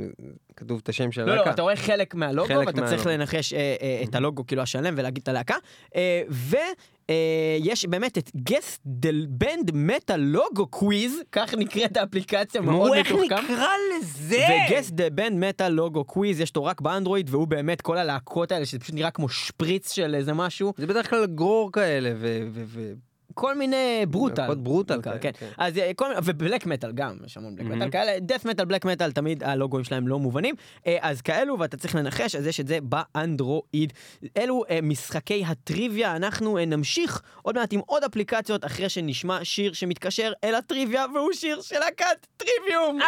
[0.56, 1.50] כתוב את השם של לא, לא, הלהקה.
[1.50, 3.22] אתה רואה חלק מהלוגו, חלק ואתה צריך מהלוגו.
[3.22, 5.54] לנחש אה, אה, את הלוגו כאילו השלם ולהגיד את הלהקה.
[5.96, 12.94] אה, ויש באמת את Guess the Band Metal Logo Quiz, כך נקראת האפליקציה, מאוד מו,
[12.94, 13.44] איך מתוחכם.
[13.44, 14.44] נקרא לזה?
[14.68, 18.52] ו Guess the Band Metal Logo Quiz, יש אותו רק באנדרואיד, והוא באמת כל הלהקות
[18.52, 20.72] האלה, שזה פשוט נראה כמו שפריץ של איזה משהו.
[20.76, 22.48] זה בדרך כלל גרור כאלה, ו...
[22.52, 22.92] ו, ו...
[23.34, 24.54] כל מיני brutal.
[24.54, 25.30] brutal כאלה, כן.
[25.38, 25.46] כן.
[25.58, 27.66] אז אה, כל מיני, ו black metal גם, יש המון black.
[27.66, 30.54] metal כאלה, death metal, black metal, תמיד הלוגוים שלהם לא מובנים.
[30.86, 33.92] אה, אז כאלו, ואתה צריך לנחש, אז יש את זה באנדרואיד.
[34.36, 40.32] אלו אה, משחקי הטריוויה, אנחנו נמשיך עוד מעט עם עוד אפליקציות, אחרי שנשמע שיר שמתקשר
[40.44, 42.98] אל הטריוויה, והוא שיר של להקת טריוויום.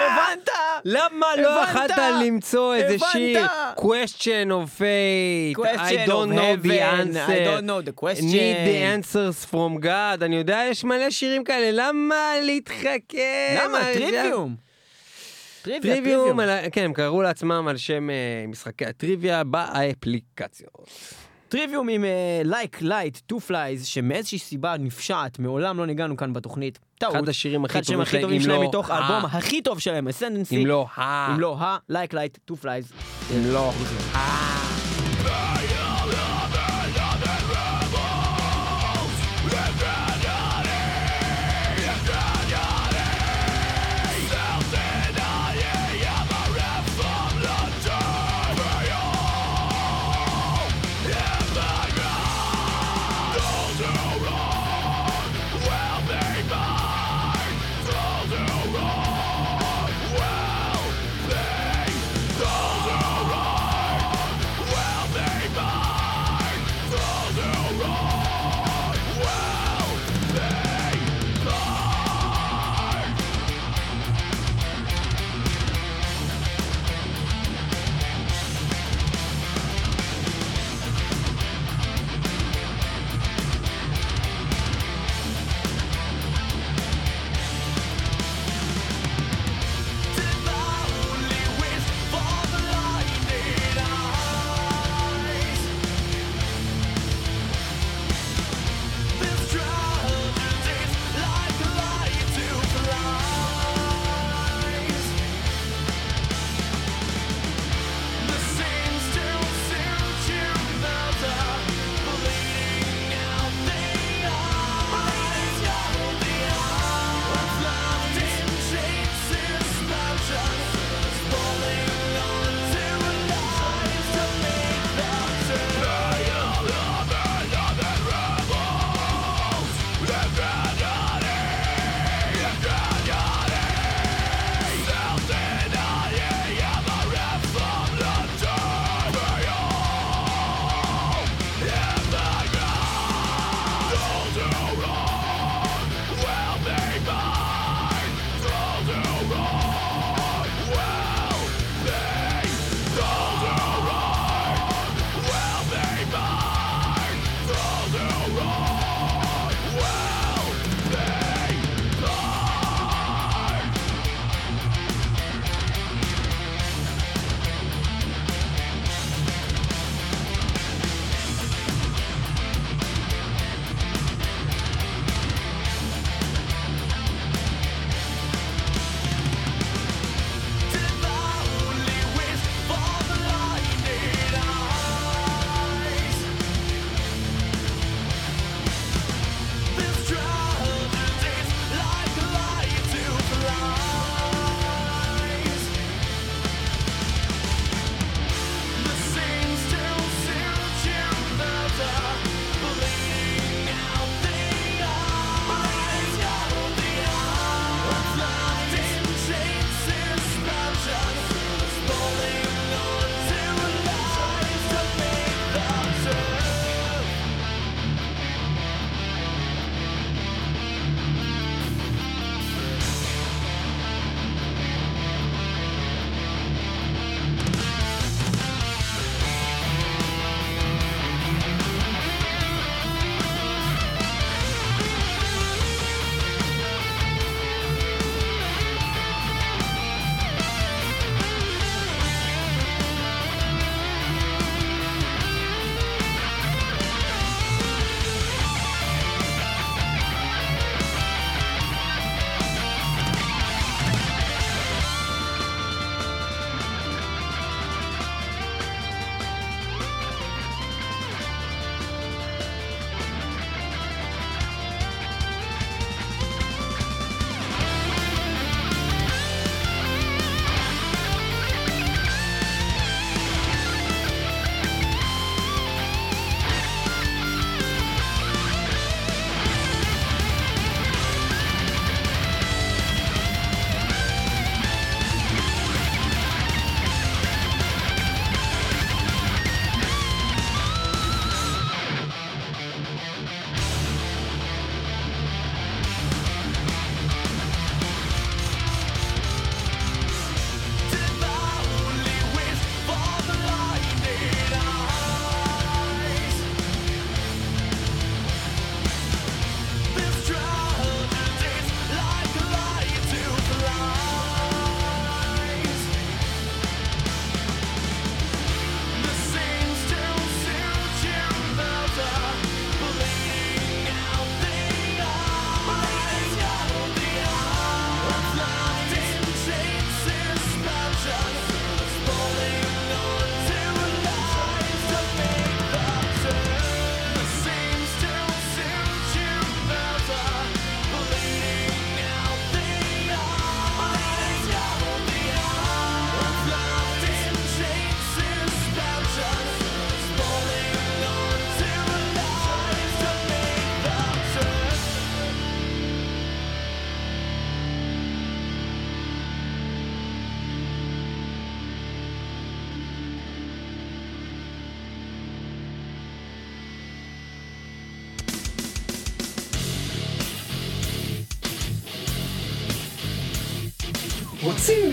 [0.00, 0.48] הבנת?
[0.84, 1.62] למה לא?
[1.64, 2.96] יכלת למצוא איזה?
[3.12, 3.46] שיר?
[3.76, 8.28] question of fate, I don't know the answer, I don't know the question.
[9.30, 12.96] Answers from God, אני יודע, יש מלא שירים כאלה, למה להתחכם?
[13.64, 13.78] למה?
[13.94, 14.56] Trivium.
[15.62, 18.14] Trivium, ה- כן, הם קראו לעצמם על שם אה,
[18.48, 20.88] משחקי הטריוויה באפליקציות.
[21.48, 22.04] Trivium עם
[22.44, 26.78] Like Light to the Flies שמאיזושהי סיבה נפשעת מעולם לא ניגענו כאן בתוכנית.
[26.98, 27.14] טעות.
[27.16, 30.56] אחד השירים הכי טובים הכי טובים שלהם, לא מתוך ה- האלבום הכי טוב שלהם, Ascendancy.
[30.62, 31.32] אם לא ה...
[31.34, 32.92] אם לא ה Like Light to the Flies.
[33.36, 33.72] אם לא
[35.24, 35.79] Well,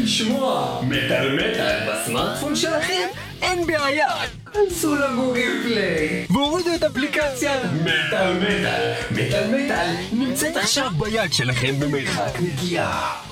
[0.07, 3.07] לשמוע מטאל מטאל בסמארטפון שלכם?
[3.41, 4.07] אין בעיה!
[4.53, 7.51] כנסו לגוגל פליי והורידו את אפליקציה
[7.83, 8.93] מטאל מטאל.
[9.11, 13.23] מטאל מטאל נמצאת עכשיו ביד שלכם במרחק נגיעה.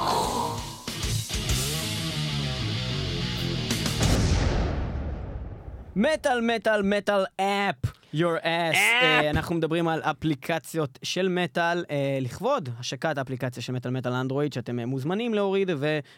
[5.95, 7.84] מטאל, מטאל, מטאל אפ,
[8.15, 8.75] your ass.
[8.75, 14.53] אה, אנחנו מדברים על אפליקציות של מטאל, אה, לכבוד השקת האפליקציה של מטאל מטאל אנדרואיד,
[14.53, 15.71] שאתם אה, מוזמנים להוריד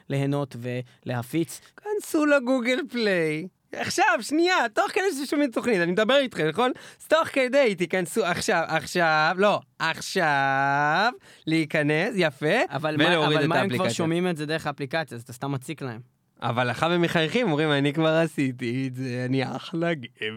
[0.10, 1.62] וליהנות ולהפיץ.
[1.78, 3.48] כנסו ל Google Play.
[3.72, 6.72] עכשיו, שנייה, תוך כדי שאתם שומעים תוכנית, אני מדבר איתכם, נכון?
[7.02, 11.12] אז תוך כדי, תיכנסו עכשיו, עכשיו, לא, עכשיו,
[11.48, 13.93] להיכנס, יפה, אבל מה, ולהוריד אבל את מה הם כבר האפליקציה.
[13.93, 16.16] שומעים את זה דרך האפליקציה, אז אתה סתם מציק להם.
[16.42, 20.28] אבל אחר הם מחייכים, אומרים, אני כבר עשיתי את זה, אני אחלה גבר.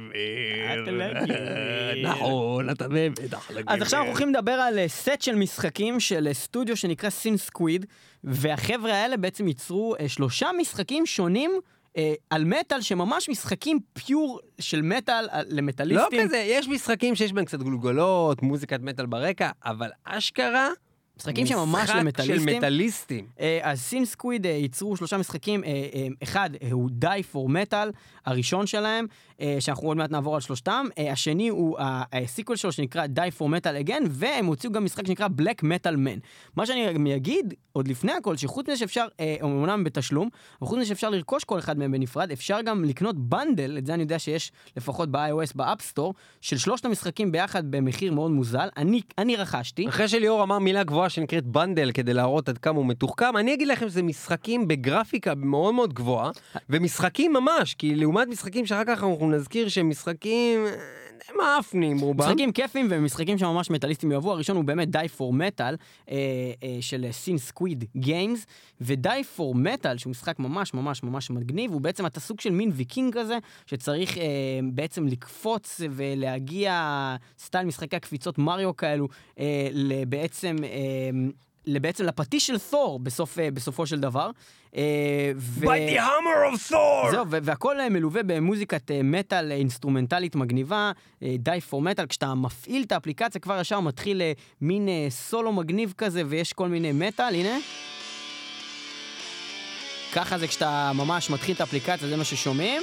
[2.03, 3.73] נכון, אתה באמת אחלה גבר.
[3.73, 7.37] אז עכשיו אנחנו הולכים לדבר על אה, סט של משחקים של אה, סטודיו שנקרא Sin
[7.37, 7.87] Squid,
[8.25, 11.51] והחבר'ה האלה בעצם ייצרו אה, שלושה משחקים שונים.
[11.97, 16.25] אה, על מטאל שממש משחקים pure של מטאל אה, לא למטאליסטים.
[16.25, 20.69] כזה, יש משחקים שיש בהם קצת גולגולות, מוזיקת מטאל ברקע, אבל אשכרה,
[21.21, 22.57] משחקים שממש משחק של למטאליסטים.
[22.57, 23.27] מטאליסטים.
[23.41, 27.89] אה, אז Sin Squid אה, ייצרו שלושה משחקים, אה, אחד הוא Die for Metal,
[28.27, 29.07] הראשון שלהם,
[29.61, 31.77] שאנחנו עוד מעט נעבור על שלושתם, השני הוא
[32.13, 35.95] ה sequel שלו שנקרא Die for Metal Again, והם הוציאו גם משחק שנקרא Black Metal
[35.95, 36.21] Man.
[36.57, 39.07] מה שאני אגיד, עוד לפני הכל, שחוץ מזה שאפשר,
[39.43, 40.29] אומנם בתשלום,
[40.63, 44.03] וחוץ מזה שאפשר לרכוש כל אחד מהם בנפרד, אפשר גם לקנות bundle, את זה אני
[44.03, 49.01] יודע שיש לפחות ב-iOS ב App Store, של שלושת המשחקים ביחד במחיר מאוד מוזל, אני,
[49.19, 49.89] אני רכשתי.
[49.89, 53.69] אחרי שליאור אמר מילה גבוהה שנקראת bundle כדי להראות עד כמה הוא מתוחכם, אני אגיד
[53.69, 56.31] לכם שזה משחקים בגרפיקה מאוד מאוד גבוהה,
[56.71, 60.67] ומשחקים ממש, כי לעומת משחקים שאחר כך אנחנו נזכיר שהם משחקים
[61.29, 62.25] די מאפנים רובם.
[62.25, 64.33] משחקים כיפים ומשחקים שממש מטאליסטים יאהבו.
[64.33, 64.89] הראשון הוא באמת
[65.33, 65.63] Metal
[66.11, 66.17] אה,
[66.63, 68.47] אה, של Sin Squid Games,
[68.81, 72.71] ו-Die for Metal, שהוא משחק ממש ממש ממש מגניב, הוא בעצם אתה סוג של מין
[72.75, 74.25] ויקינג כזה, שצריך אה,
[74.73, 79.09] בעצם לקפוץ ולהגיע, סטייל משחקי הקפיצות מריו כאלו,
[79.39, 79.69] אה,
[80.09, 80.57] בעצם...
[80.65, 81.11] אה,
[81.67, 84.31] בעצם לפטיש של תור בסוף, אה, בסופו של דבר.
[84.77, 85.65] אה, ו...
[85.65, 87.11] By the hammer of Thor!
[87.11, 90.93] זהו, והכל אה, מלווה במוזיקת מטאל אינסטרומנטלית מגניבה,
[91.23, 94.23] Die for Metal, כשאתה מפעיל את האפליקציה כבר ישר מתחיל
[94.61, 97.59] מין סולו מגניב כזה ויש כל מיני מטאל, הנה.
[100.13, 102.83] ככה זה כשאתה ממש מתחיל את האפליקציה, זה מה ששומעים.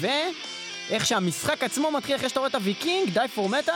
[0.00, 3.70] ואיך שהמשחק עצמו מתחיל אחרי שאתה רואה את הוויקינג, Die for Metal,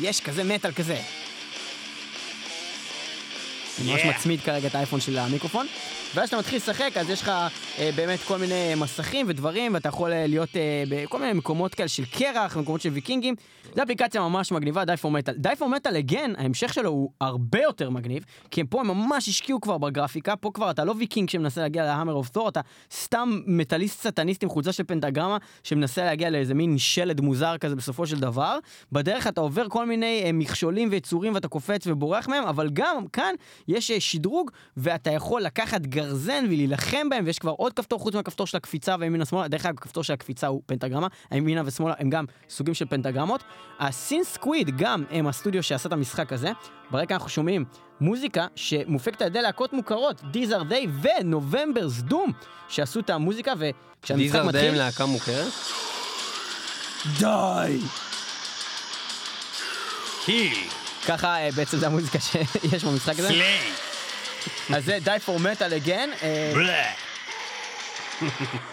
[0.00, 1.25] יש כזה מטאל כזה.
[3.80, 5.66] אני ממש מצמיד כרגע את האייפון של המיקרופון.
[6.14, 7.28] ואז כשאתה מתחיל לשחק, אז יש לך
[7.78, 11.88] אה, באמת כל מיני מסכים ודברים, ואתה יכול אה, להיות אה, בכל מיני מקומות כאלה
[11.88, 13.34] של קרח, מקומות של ויקינגים.
[13.74, 15.42] זו אפליקציה ממש מגניבה, Metal.
[15.42, 19.60] Die for Metal, again, ההמשך שלו הוא הרבה יותר מגניב, כי פה הם ממש השקיעו
[19.60, 22.60] כבר בגרפיקה, פה כבר אתה לא ויקינג שמנסה להגיע ל hammer of Thor, אתה
[22.94, 28.06] סתם מטאליסט סטניסט עם חולצה של פנטגרמה, שמנסה להגיע לאיזה מין שלד מוזר כזה בסופו
[28.06, 28.58] של דבר.
[28.92, 33.34] בדרך אתה עובר כל מיני אה, מכשולים ויצורים ואתה קופץ ובורח מהם, אבל גם כאן
[33.68, 38.46] יש אה, שדרוג, ואתה יכול לקחת גרזן ולהילחם בהם, ויש כבר עוד כפתור חוץ מהכפתור
[38.46, 39.48] של הקפיצה וימינה שמאלה.
[39.48, 43.44] דרך אגב, הכפתור של הקפיצה הוא פנטגרמה, הימינה ושמאלה הם גם סוגים של פנטגרמות.
[43.78, 46.52] הסין סקוויד גם הם הסטודיו שעשה את המשחק הזה.
[46.90, 47.64] ברקע אנחנו שומעים
[48.00, 52.32] מוזיקה שמופקת על ידי להקות מוכרות, דיזר דיי ונובמברס דום,
[52.68, 54.68] שעשו את המוזיקה, וכשהמשחק דיזר די מתחיל...
[54.68, 55.52] הם להקה מוכרת?
[57.18, 57.78] די!
[60.24, 60.58] קיל,
[61.06, 63.28] ככה אה, בעצם זה המוזיקה שיש במשחק הזה.
[63.28, 63.72] פליי,
[64.74, 66.08] אז זה Die for Metal Again.
[66.22, 66.84] אה, בלה.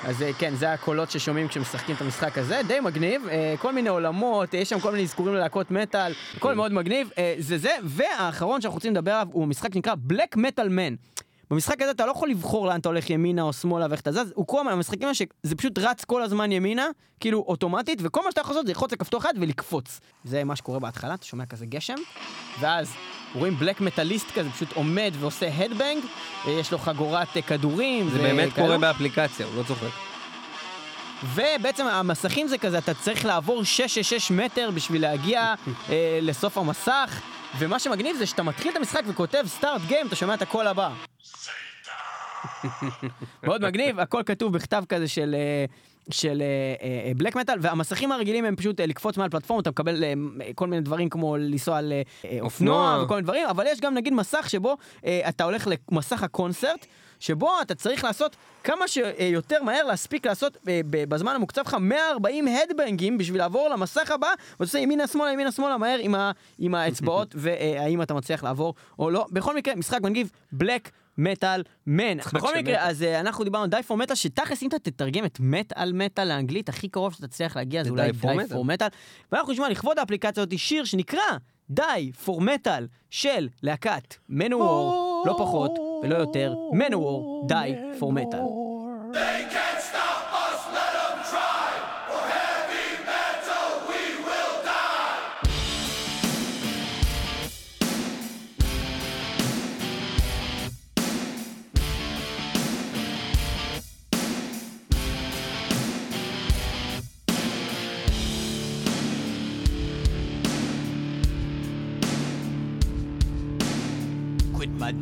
[0.03, 3.89] אז אה, כן, זה הקולות ששומעים כשמשחקים את המשחק הזה, די מגניב, אה, כל מיני
[3.89, 8.75] עולמות, יש שם כל מיני אזכורים ללהקות מטאל, הכל מאוד מגניב, זה זה, והאחרון שאנחנו
[8.75, 11.21] רוצים לדבר עליו הוא משחק שנקרא Black Metal Man.
[11.53, 14.33] במשחק הזה אתה לא יכול לבחור לאן אתה הולך ימינה או שמאלה ואיך אתה זז,
[14.35, 16.87] הוא כל הזמן, המשחקים האלה שזה פשוט רץ כל הזמן ימינה,
[17.19, 19.99] כאילו אוטומטית, וכל מה שאתה יכול לעשות זה ללחוץ על כפתור אחד ולקפוץ.
[20.23, 21.95] זה מה שקורה בהתחלה, אתה שומע כזה גשם,
[22.59, 22.93] ואז
[23.35, 26.03] רואים בלק מטאליסט כזה, פשוט עומד ועושה הדבנג,
[26.47, 28.09] יש לו חגורת אה, כדורים.
[28.09, 28.67] זה באמת וכאלו.
[28.67, 29.87] קורה באפליקציה, הוא לא צוחק.
[31.23, 35.53] ובעצם המסכים זה כזה, אתה צריך לעבור 666 מטר בשביל להגיע
[35.89, 37.21] אה, לסוף המסך,
[37.59, 40.89] ומה שמגניב זה שאתה מתחיל את המשחק וכותב סטארט גיים, אתה שומע את הקול הבא.
[43.43, 45.65] מאוד מגניב, הכל כתוב בכתב כזה של, אה,
[46.11, 46.43] של
[47.17, 50.13] בלק מטאל, והמסכים הרגילים הם פשוט אה, לקפוץ מעל פלטפורמה, אתה מקבל אה,
[50.55, 51.93] כל מיני דברים כמו לנסוע על
[52.25, 53.01] אה, אופנוע.
[53.05, 56.85] וכל מיני דברים, אבל יש גם נגיד מסך שבו אה, אתה הולך למסך הקונצרט,
[57.23, 63.17] שבו אתה צריך לעשות כמה שיותר מהר להספיק לעשות אה, בזמן המוקצב לך 140 הדבנגים
[63.17, 67.35] בשביל לעבור למסך הבא, ואתה עושה ימינה שמאלה ימינה שמאלה מהר עם, ה, עם האצבעות,
[67.37, 69.25] והאם אתה מצליח לעבור או לא.
[69.31, 72.17] בכל מקרה, משחק מנגיב, בלק מטאל מן.
[72.17, 72.87] בכל מקרה.
[72.87, 76.69] אז אה, אנחנו דיברנו די פור מטאל, שתכלס אם אתה תתרגם את מטאל מטאל לאנגלית,
[76.69, 78.47] הכי קרוב שתצליח להגיע זה אולי די.
[78.49, 78.87] פור מטאל.
[79.31, 81.37] ואנחנו נשמע לכבוד האפליקציה הזאת שיר שנקרא
[81.69, 88.62] די פור מטאל של להקת מנוור, לא פחות ולא יותר, מנוור, די פור מטאל.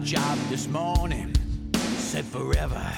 [0.03, 1.35] Job this morning.
[1.73, 2.91] Said forever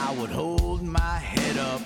[0.00, 1.82] I would hold my head up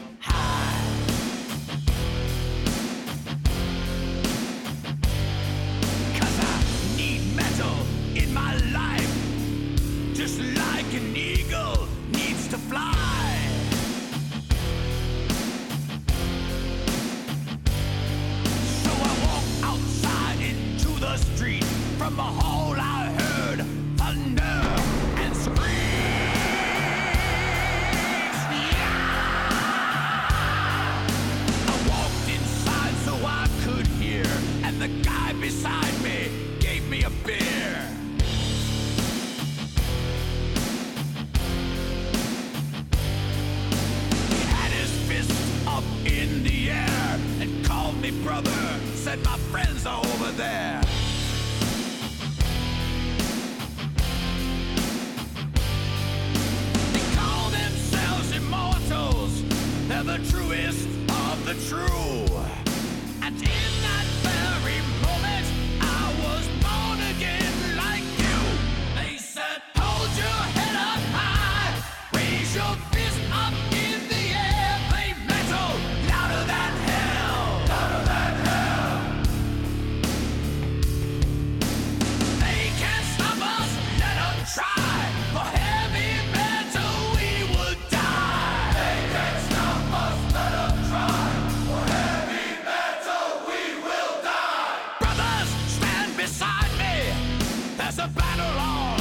[97.95, 99.01] There's a battle on.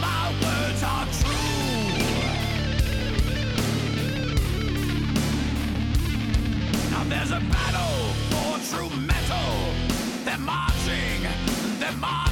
[0.00, 1.94] My words are true.
[6.90, 9.50] Now there's a battle for true metal.
[10.24, 11.22] They're marching,
[11.78, 12.27] they're marching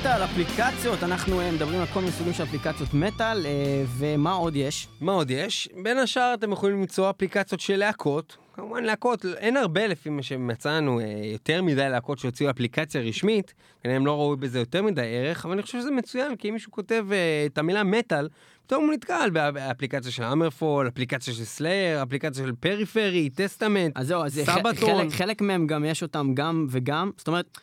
[0.00, 4.56] מטאל אפליקציות, אנחנו אה, מדברים על כל מיני סוגים של אפליקציות מטאל, אה, ומה עוד
[4.56, 4.88] יש?
[5.00, 5.68] מה עוד יש?
[5.82, 11.00] בין השאר אתם יכולים למצוא אפליקציות של להקות, כמובן להקות, אין הרבה לפי מה שמצאנו,
[11.00, 15.44] אה, יותר מדי להקות שהוציאו אפליקציה רשמית, כנראה הם לא ראו בזה יותר מדי ערך,
[15.44, 17.06] אבל אני חושב שזה מצוין, כי אם מישהו כותב
[17.46, 18.28] את המילה מטאל,
[18.66, 24.06] פתאום הוא נתקל בא- באפליקציה של אמרפול, אפליקציה של Slayer, אפליקציה של Periphery, Testament, אז
[24.06, 24.98] זהו, אז Sabaton.
[24.98, 27.58] חלק, חלק מהם גם יש אותם גם וגם, זאת אומרת,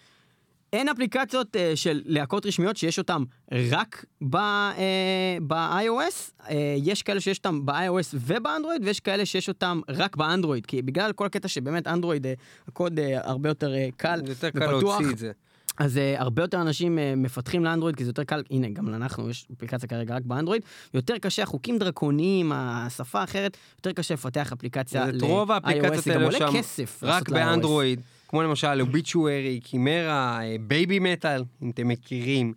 [0.74, 3.24] אין אפליקציות אה, של להקות רשמיות שיש אותם
[3.70, 9.82] רק ב, אה, ב-iOS, אה, יש כאלה שיש אותם ב-iOS ובאנדרואיד, ויש כאלה שיש אותם
[9.90, 12.34] רק באנדרואיד, כי בגלל כל הקטע שבאמת אנדרואיד, אה,
[12.68, 15.32] הקוד אה, הרבה יותר אה, קל זה יותר קל ופתוח, להוציא את זה.
[15.78, 19.30] אז uh, הרבה יותר אנשים uh, מפתחים לאנדרואיד, כי זה יותר קל, הנה, גם לנו
[19.30, 20.62] יש אפליקציה כרגע רק באנדרואיד,
[20.94, 26.04] יותר קשה, חוקים דרקוניים, השפה האחרת, יותר קשה לפתח אפליקציה את ל- רוב iOS, האפליקציות
[26.04, 27.30] זה גם עולה כסף רק.
[27.30, 28.02] באנדרואיד,
[28.34, 32.54] כמו למשל Obituary, Chimaira, Babymetal, אם אתם מכירים,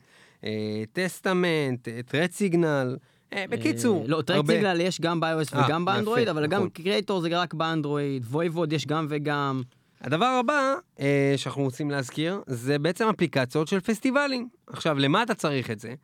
[0.93, 2.97] Testament, Threat Signal,
[3.35, 4.55] בקיצור, לא, הרבה.
[4.55, 6.69] Signal יש גם ב-iOS אה, וגם באנדרואיד, אבל גם נכון.
[6.69, 9.63] Kreator זה רק באנדרואיד, Voivod יש גם וגם.
[10.01, 14.49] הדבר הבא אה, שאנחנו רוצים להזכיר, זה בעצם אפליקציות של פסטיבלים.
[14.67, 15.95] עכשיו, למה אתה צריך את זה?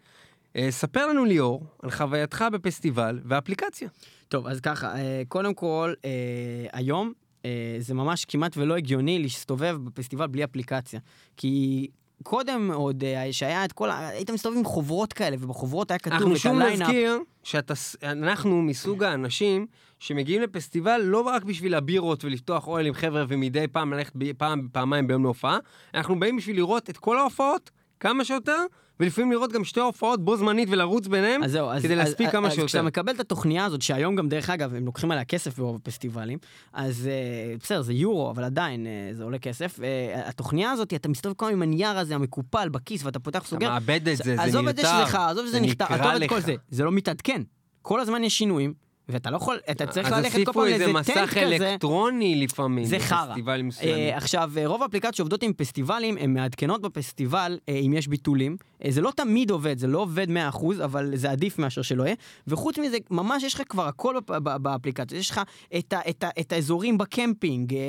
[0.56, 3.88] אה, ספר לנו ליאור על חווייתך בפסטיבל ואפליקציה.
[4.28, 6.10] טוב, אז ככה, אה, קודם כל, אה,
[6.72, 7.12] היום
[7.78, 11.00] זה ממש כמעט ולא הגיוני להסתובב בפסטיבל בלי אפליקציה.
[11.36, 11.88] כי
[12.22, 14.08] קודם עוד, אה, שהיה את כל ה...
[14.08, 16.88] היית מסתובב עם חוברות כאלה, ובחוברות היה כתוב אנחנו את שוב הליינאפ.
[16.88, 19.66] נזכיר שאנחנו מסוג האנשים
[19.98, 25.06] שמגיעים לפסטיבל לא רק בשביל הבירות ולפתוח אוהל עם חבר'ה ומדי פעם ללכת פעם, פעמיים
[25.06, 25.58] ביום להופעה,
[25.94, 27.70] אנחנו באים בשביל לראות את כל ההופעות
[28.00, 28.64] כמה שיותר,
[29.02, 32.26] ולפעמים לראות גם שתי הופעות בו זמנית ולרוץ ביניהם, אז זהו, אז, כדי אז, להספיק
[32.26, 32.66] אז, כמה אז שיותר.
[32.66, 36.38] כשאתה מקבל את התוכניה הזאת, שהיום גם, דרך אגב, הם לוקחים עליה כסף ברוב הפסטיבלים,
[36.72, 39.80] אז אה, בסדר, זה יורו, אבל עדיין אה, זה עולה כסף.
[39.80, 43.46] אה, התוכניה הזאת, אתה מסתובב כל הזמן עם הנייר הזה המקופל בכיס, ואתה פותח אתה
[43.46, 43.70] וסוגר.
[43.70, 44.42] מאבד את זה, זה נרתע.
[44.44, 44.68] עזוב
[45.46, 46.28] את זה נכתב, עזוב את.
[46.28, 47.42] כל זה, זה לא מתעדכן.
[47.82, 48.74] כל הזמן יש שינויים,
[49.08, 51.70] ואתה לא יכול, אתה צריך אז ללכת כל פעם הוסיפו לאיזה איזה טנט מסך כזה.
[51.70, 53.34] אלקטרוני לפעמים, זה חרא.
[53.82, 58.56] אה, עכשיו, אה, רוב האפליקציות שעובדות עם פסטיבלים, הן מעדכנות בפסטיבל אה, אם יש ביטולים.
[58.84, 60.34] אה, זה לא תמיד עובד, זה לא עובד 100%,
[60.84, 62.14] אבל זה עדיף מאשר שלא יהיה.
[62.46, 65.20] וחוץ מזה, ממש יש לך כבר הכל בפ- ב- באפליקציות.
[65.20, 65.40] יש לך
[65.78, 67.80] את, ה, את, ה, את האזורים בקמפינג, אה,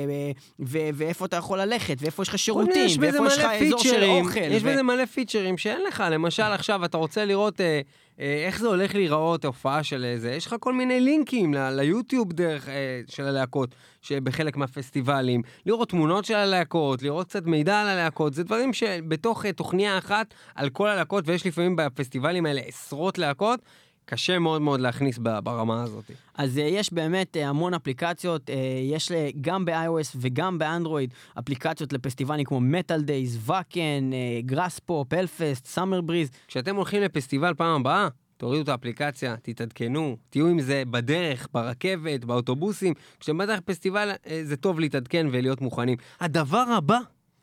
[0.60, 4.40] ו- ואיפה אתה יכול ללכת, ואיפה יש לך שירותים, ואיפה יש לך אזור של אוכל.
[4.40, 7.80] יש ו- בזה מלא פיצ'רים שאין לך, למשל עכשיו אתה רוצה לראות אה,
[8.20, 12.68] אה, איך זה הולך להיראות הופעה של איזה, יש לך כל מיני לינקים ליוטיוב דרך
[12.68, 12.74] אה,
[13.08, 13.74] של הלהקות,
[14.04, 19.52] שבחלק מהפסטיבלים, לראות תמונות של הלהקות, לראות קצת מידע על הלהקות, זה דברים שבתוך אה,
[19.52, 23.60] תוכניה אחת על כל הלהקות, ויש לפעמים בפסטיבלים האלה עשרות להקות,
[24.04, 26.10] קשה מאוד מאוד להכניס ברמה הזאת.
[26.34, 28.50] אז אה, יש באמת אה, המון אפליקציות,
[28.90, 34.10] יש גם ב-iOS וגם באנדרואיד אפליקציות לפסטיבלים כמו Metaldays, Wacken,
[34.40, 36.30] Graspop, Hellfest, Summer Breeze.
[36.48, 42.94] כשאתם הולכים לפסטיבל פעם הבאה, תורידו את האפליקציה, תתעדכנו, תהיו עם זה בדרך, ברכבת, באוטובוסים.
[43.20, 45.96] כשאתם בדרך לפסטיבל, אה, זה טוב להתעדכן ולהיות מוכנים.
[46.20, 46.98] הדבר הבא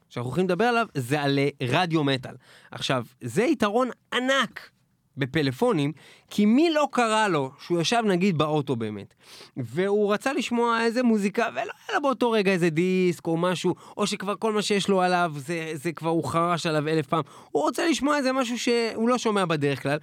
[0.10, 2.36] שאנחנו הולכים לדבר עליו זה על אה, רדיו מטאל.
[2.72, 4.70] עכשיו, זה יתרון ענק
[5.18, 5.92] בפלאפונים,
[6.30, 9.14] כי מי לא קרא לו שהוא ישב נגיד באוטו באמת,
[9.58, 14.08] והוא רצה לשמוע איזה מוזיקה, ולא היה לו באותו רגע איזה דיסק או משהו, או
[14.08, 17.64] שכבר כל מה שיש לו עליו, זה, זה כבר הוא חרש עליו אלף פעם, הוא
[17.64, 19.98] רוצה לשמוע איזה משהו שהוא לא שומע בדרך כלל.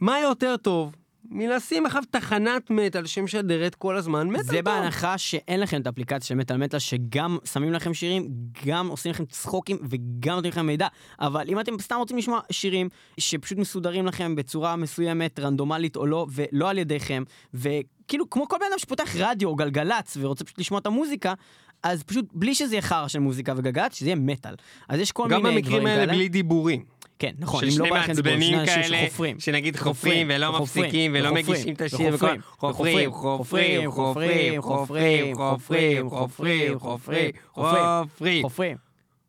[0.00, 0.92] מה יותר טוב
[1.30, 4.60] מלשים אחריו תחנת מטאל שמשדרת כל הזמן מטאל זה טוב?
[4.60, 8.28] בהנחה שאין לכם את האפליקציה של מטאל מטאל, שגם שמים לכם שירים,
[8.66, 10.88] גם עושים לכם צחוקים וגם נותנים לכם מידע.
[11.20, 12.88] אבל אם אתם סתם רוצים לשמוע שירים
[13.18, 17.22] שפשוט מסודרים לכם בצורה מסוימת, רנדומלית או לא, ולא על ידיכם,
[17.54, 21.34] וכאילו כמו כל בן אדם שפותח רדיו או גלגלצ ורוצה פשוט לשמוע את המוזיקה,
[21.82, 24.54] אז פשוט בלי שזה יהיה חרא של מוזיקה וגלגלצ, שזה יהיה מטאל.
[24.88, 26.12] אז יש כל גם מיני במקרים דברים האלה כאלה.
[26.12, 26.84] בלי דיבורים.
[27.20, 29.40] כן, נכון, אם לא בא לכם דיבור, שני אנשים שחופרים.
[29.40, 36.78] שנגיד חופרים ולא מפסיקים ולא מגישים את השיר, וחופרים, חופרים, חופרים, חופרים, חופרים, חופרים, חופרים,
[36.78, 38.76] חופרים, חופרים, חופרים.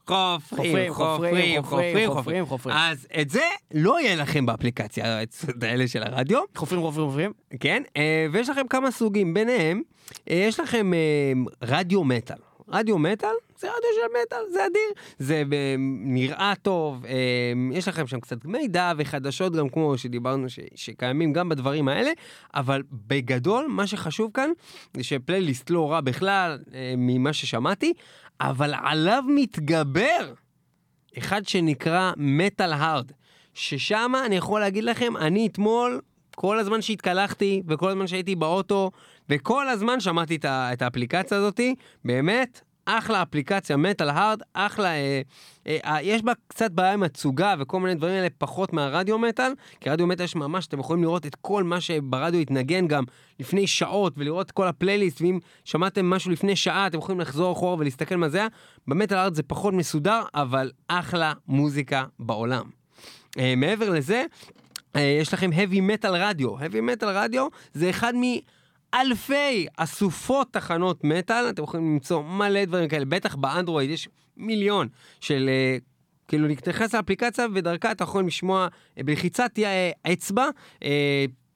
[0.05, 2.75] חופרים, חופרים, חופרים, חופרים, חופרים.
[2.75, 5.19] אז את זה לא יהיה לכם באפליקציה
[5.61, 7.31] האלה של הרדיו, חופרים, חופרים, חופרים.
[7.59, 7.83] כן?
[7.97, 9.81] אה, ויש לכם כמה סוגים, ביניהם,
[10.29, 12.37] אה, יש לכם אה, רדיו מטאל.
[12.67, 15.03] רדיו מטאל זה רדיו של מטאל, זה אדיר.
[15.19, 20.59] זה אה, נראה טוב, אה, יש לכם שם קצת מידע וחדשות גם כמו שדיברנו ש,
[20.75, 22.11] שקיימים גם בדברים האלה,
[22.55, 24.49] אבל בגדול מה שחשוב כאן
[24.93, 27.93] זה שפלייליסט לא רע בכלל אה, ממה ששמעתי,
[28.41, 30.33] אבל עליו מתגבר
[31.17, 33.11] אחד שנקרא מטאל הארד,
[33.53, 36.01] ששם אני יכול להגיד לכם, אני אתמול,
[36.35, 38.91] כל הזמן שהתקלחתי, וכל הזמן שהייתי באוטו,
[39.29, 42.61] וכל הזמן שמעתי את, את האפליקציה הזאתי, באמת,
[42.97, 45.21] אחלה אפליקציה, מטאל הארד, אחלה, אה,
[45.67, 49.51] אה, אה, יש בה קצת בעיה עם התצוגה וכל מיני דברים האלה פחות מהרדיו מטאל,
[49.79, 53.03] כי רדיו מטאל יש ממש, אתם יכולים לראות את כל מה שברדיו התנגן גם
[53.39, 57.75] לפני שעות, ולראות את כל הפלייליסט, ואם שמעתם משהו לפני שעה, אתם יכולים לחזור אחורה
[57.79, 58.47] ולהסתכל מה זה היה.
[58.87, 62.69] במטאל הארד זה פחות מסודר, אבל אחלה מוזיקה בעולם.
[63.39, 64.25] אה, מעבר לזה,
[64.95, 66.59] אה, יש לכם heavy metal רדיו.
[66.59, 68.13] heavy metal רדיו זה אחד
[68.95, 74.87] מאלפי אסופות תחנות מטאל, אתם יכולים למצוא מלא דברים כאלה, בטח באנדרואיד יש מיליון
[75.19, 75.49] של...
[75.49, 75.77] אה,
[76.27, 78.67] כאילו נכנס לאפליקציה ודרכה אתה יכול לשמוע
[78.97, 80.49] אה, בלחיצת אה, אצבע.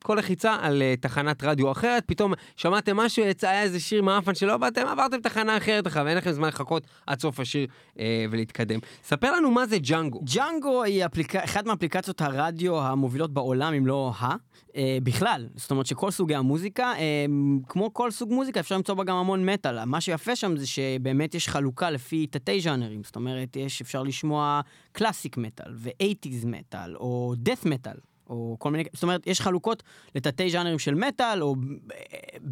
[0.05, 4.57] כל לחיצה על uh, תחנת רדיו אחרת, פתאום שמעתם משהו, יצא איזה שיר מעפן שלא
[4.57, 7.99] באתם, עברתם תחנה אחרת אחריו, ואין לכם זמן לחכות עד סוף השיר uh,
[8.31, 8.79] ולהתקדם.
[9.03, 10.21] ספר לנו מה זה ג'אנגו.
[10.33, 11.35] ג'אנגו היא אפליק...
[11.35, 14.35] אחת מאפליקציות הרדיו המובילות בעולם, אם לא ה,
[14.75, 15.47] אה, בכלל.
[15.55, 17.25] זאת אומרת שכל סוגי המוזיקה, אה,
[17.67, 19.85] כמו כל סוג מוזיקה, אפשר למצוא בה גם המון מטאל.
[19.85, 23.03] מה שיפה שם זה שבאמת יש חלוקה לפי תתי ז'אנרים.
[23.03, 28.14] זאת אומרת, יש, אפשר לשמוע קלאסיק מטאל, ו-80's מטאל, או death מטאל.
[28.29, 29.83] או כל מיני, זאת אומרת, יש חלוקות
[30.15, 31.55] לתתי ז'אנרים של מטאל, או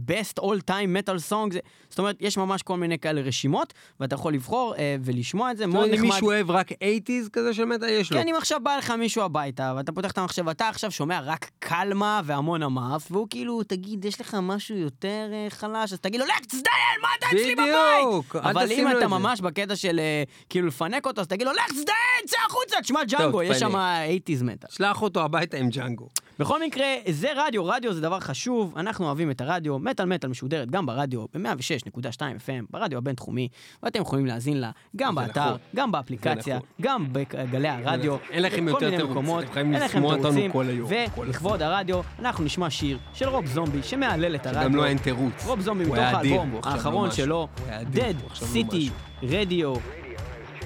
[0.07, 1.57] best all time metal song,
[1.89, 5.67] זאת אומרת, יש ממש כל מיני כאלה רשימות, ואתה יכול לבחור אה, ולשמוע את זה,
[5.67, 6.13] מאוד אומרת, אם נחמד.
[6.13, 8.19] מישהו אוהב רק 80's כזה של מטאל, יש לו.
[8.19, 11.51] כן, אם עכשיו בא לך מישהו הביתה, ואתה פותח את המחשב, אתה עכשיו שומע רק
[11.59, 16.25] קלמה והמון אמף, והוא כאילו, תגיד, יש לך משהו יותר אה, חלש, אז תגיד לו,
[16.25, 17.67] לך תזדיין, מה אתה אצלי בבית?
[18.07, 19.07] בדיוק, אבל אם אתה את זה.
[19.07, 23.03] ממש בקטע של אה, כאילו לפנק אותו, אז תגיד לו, לך תזדיין, צא החוצה, תשמע
[23.03, 23.59] ג'אנגו, יש.
[23.59, 24.69] שם 80's מטאל.
[24.71, 26.07] שלח אותו הביתה עם ג'אנגו.
[26.39, 30.71] בכל מקרה, זה רדיו, רדיו זה דבר חשוב, אנחנו אוהבים את הרדיו, מטאל מטאל משודרת
[30.71, 33.47] גם ברדיו, ב-106.2 FM, ברדיו הבינתחומי,
[33.83, 35.57] ואתם יכולים להאזין לה גם באתר, נכון.
[35.75, 38.27] גם באפליקציה, גם בגלי הרדיו, נכון.
[38.31, 42.69] אין לכם יותר מקומות, אתם חייבים לשמוע אותנו תירוצים, כל היום, ולכבוד הרדיו, אנחנו נשמע
[42.69, 44.63] שיר של רוב זומבי שמהלל את הרדיו.
[44.63, 45.45] גם לא אין תירוץ.
[45.45, 47.11] רוב זומבי מתוך האלבום האחרון.
[47.11, 47.47] שלו,
[47.93, 48.89] Dead City.
[49.21, 49.79] Radio.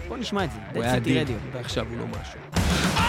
[0.07, 1.57] בוא נשמע את זה, Dead City Radio.
[1.57, 3.06] ועכשיו הוא לא משהו.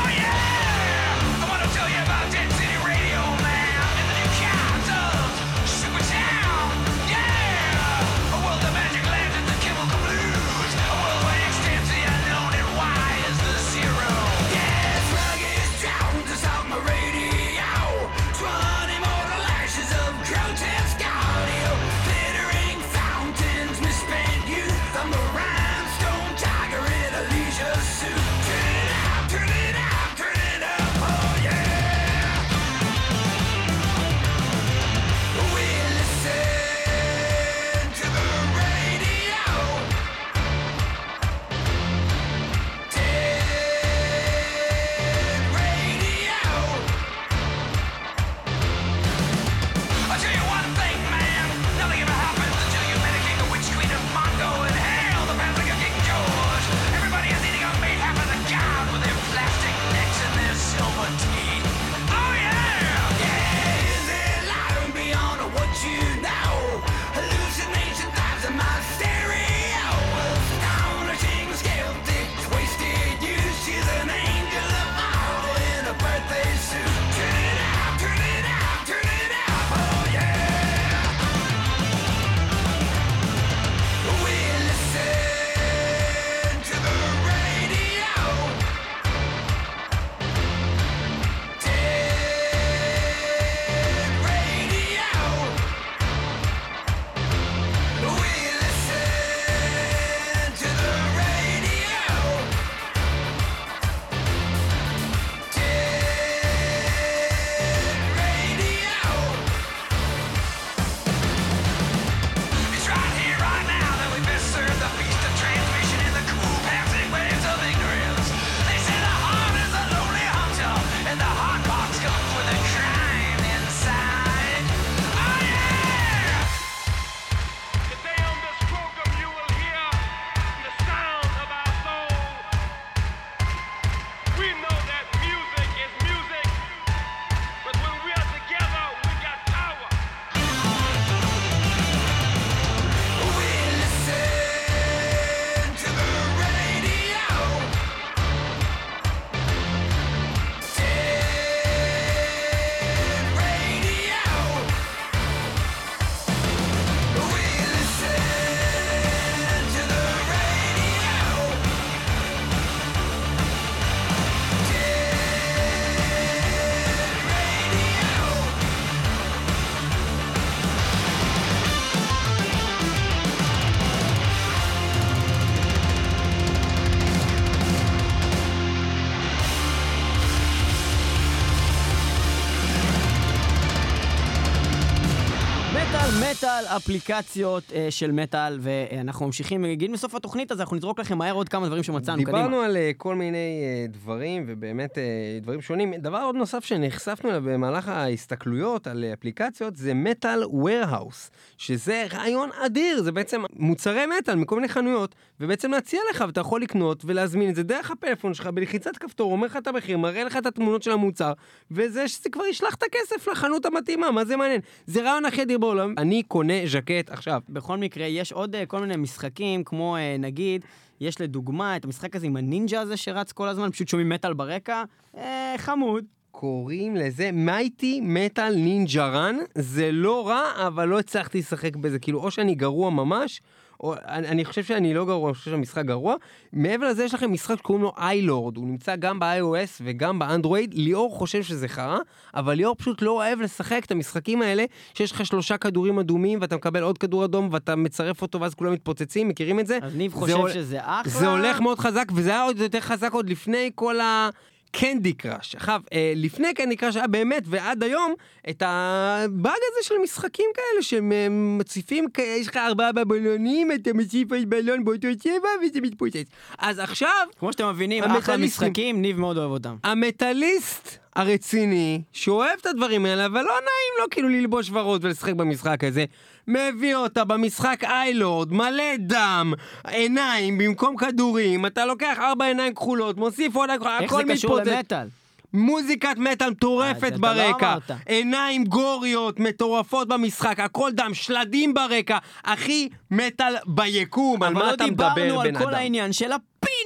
[186.59, 191.35] מטאל, אפליקציות אה, של מטאל, ואנחנו ממשיכים, נגיד מסוף התוכנית, אז אנחנו נזרוק לכם מהר
[191.35, 192.39] עוד כמה דברים שמצאנו, קדימה.
[192.39, 195.03] דיברנו על אה, כל מיני אה, דברים, ובאמת אה,
[195.43, 195.95] דברים שונים.
[195.95, 203.03] דבר עוד נוסף שנחשפנו אליו במהלך ההסתכלויות על אפליקציות, זה מטאל warehouse, שזה רעיון אדיר,
[203.03, 207.55] זה בעצם מוצרי מטאל מכל מיני חנויות, ובעצם להציע לך, ואתה יכול לקנות ולהזמין את
[207.55, 210.91] זה דרך הפלאפון שלך, בלחיצת כפתור, אומר לך את המחיר, מראה לך את התמונות של
[210.91, 211.33] המוצר,
[211.71, 214.61] וזה שזה כבר ישלח את הכסף לחנות המתאימה, מה זה מעניין?
[214.87, 215.95] זה רעיון הכי אדיר בעולם.
[215.99, 217.41] אני קונה ז'קט עכשיו.
[217.49, 220.65] בכל מקרה, יש עוד אה, כל מיני משחקים, כמו אה, נגיד,
[221.01, 224.85] יש לדוגמה את המשחק הזה עם הנינג'ה הזה שרץ כל הזמן, פשוט שומעים מטאל ברקע,
[225.17, 226.05] אה, חמוד.
[226.31, 232.21] קוראים לזה מייטי מטאל נינג'ה רן, זה לא רע, אבל לא הצלחתי לשחק בזה, כאילו,
[232.21, 233.41] או שאני גרוע ממש,
[233.81, 236.15] או אני, אני חושב שאני לא גרוע, אני חושב שהמשחק גרוע.
[236.53, 241.15] מעבר לזה יש לכם משחק שקוראים לו איילורד, הוא נמצא גם ב-iOS וגם באנדרואיד, ליאור
[241.15, 241.99] חושב שזה חרא,
[242.35, 244.65] אבל ליאור פשוט לא אוהב לשחק את המשחקים האלה,
[244.95, 248.73] שיש לך שלושה כדורים אדומים, ואתה מקבל עוד כדור אדום, ואתה מצרף אותו, ואז כולם
[248.73, 249.79] מתפוצצים, מכירים את זה?
[249.83, 251.13] אז ניב זה חושב הול- שזה אחלה.
[251.13, 254.29] זה הולך מאוד חזק, וזה היה עוד יותר חזק עוד לפני כל ה...
[254.71, 255.55] קנדי קראש.
[255.55, 258.15] עכשיו, אה, לפני קנדי קראש היה באמת, ועד היום,
[258.51, 264.85] את הבאג הזה של משחקים כאלה, שמציפים, יש לך ארבעה בבלונים, אתה מציף עוד בלון
[264.85, 266.27] באותו צבע, וזה מתפוצץ.
[266.59, 268.37] אז עכשיו, כמו שאתם מבינים, אחלה.
[268.37, 269.77] משחקים, ניב מאוד אוהב אותם.
[269.85, 275.85] המטאליסט הרציני, שאוהב את הדברים האלה, אבל לא נעים לו כאילו ללבוש ורוד ולשחק במשחק
[275.85, 276.05] הזה,
[276.49, 279.53] מביא אותה במשחק איילורד, מלא דם,
[279.87, 284.33] עיניים במקום כדורים, אתה לוקח ארבע עיניים כחולות, מוסיף עוד עיניים כחולות, איך זה הכל
[284.35, 284.73] קשור מתפוצץ.
[284.73, 285.09] למטאל?
[285.53, 287.91] מוזיקת מטאל אה, מטורפת אתה לא ברקע, אמרת.
[288.07, 294.75] עיניים גוריות מטורפות במשחק, הכל דם, שלדים ברקע, הכי מטאל ביקום, על אבל מה לא
[294.75, 295.57] אתה מדבר בן דיברנו אדם?
[295.57, 296.33] על כל העניין של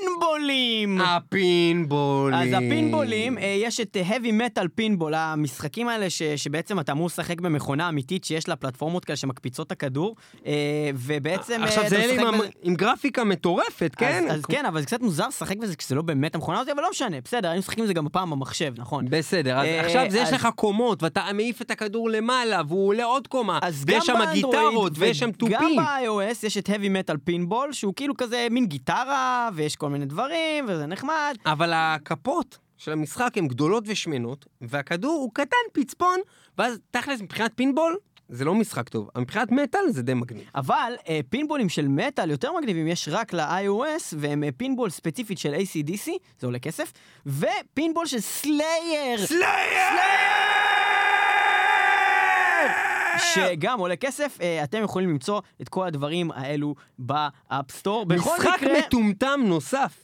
[0.07, 1.00] הפינבולים.
[1.00, 2.34] הפינבולים.
[2.38, 4.26] אז הפינבולים, אה, יש את heavy
[4.59, 9.16] metal פינבול, המשחקים האלה ש, שבעצם אתה אמור לשחק במכונה אמיתית שיש לה פלטפורמות כאלה
[9.16, 10.53] שמקפיצות את הכדור, אה,
[10.94, 14.26] ובעצם אה, עכשיו זה אלה עם, המ- עם גרפיקה מטורפת, כן?
[14.30, 16.82] אז, אז כן, אבל זה קצת מוזר לשחק בזה כשזה לא באמת המכונה הזאת, אבל
[16.82, 19.05] לא משנה, בסדר, היינו משחקים בזה גם פעם במחשב, נכון?
[19.11, 23.26] בסדר, אז עכשיו זה יש לך קומות, ואתה מעיף את הכדור למעלה, והוא עולה עוד
[23.26, 25.76] קומה, גם ויש שם גיטרות, ויש שם תופים.
[25.76, 26.72] ב-iOS יש את heavy
[27.12, 31.36] metal פינבול, שהוא כאילו כזה מין גיטרה, ויש כל מיני דברים, וזה נחמד.
[31.47, 36.20] אבל הכפות של המשחק הן גדולות ושמנות, והכדור הוא קטן, פצפון,
[36.59, 37.97] ואז תכלס מבחינת פינבול,
[38.28, 40.45] זה לא משחק טוב, מבחינת מטאל זה די מגניב.
[40.55, 45.55] אבל אה, פינבולים של מטאל יותר מגניבים יש רק ל-iOS, והם אה, פינבול ספציפית של
[45.55, 46.93] ACDC, זה עולה כסף,
[47.26, 49.26] ופינבול של Slayer,
[53.18, 54.38] שגם עולה כסף.
[54.40, 58.07] אה, אתם יכולים למצוא את כל הדברים האלו ב App Store.
[58.08, 60.01] משחק מטומטם נוסף.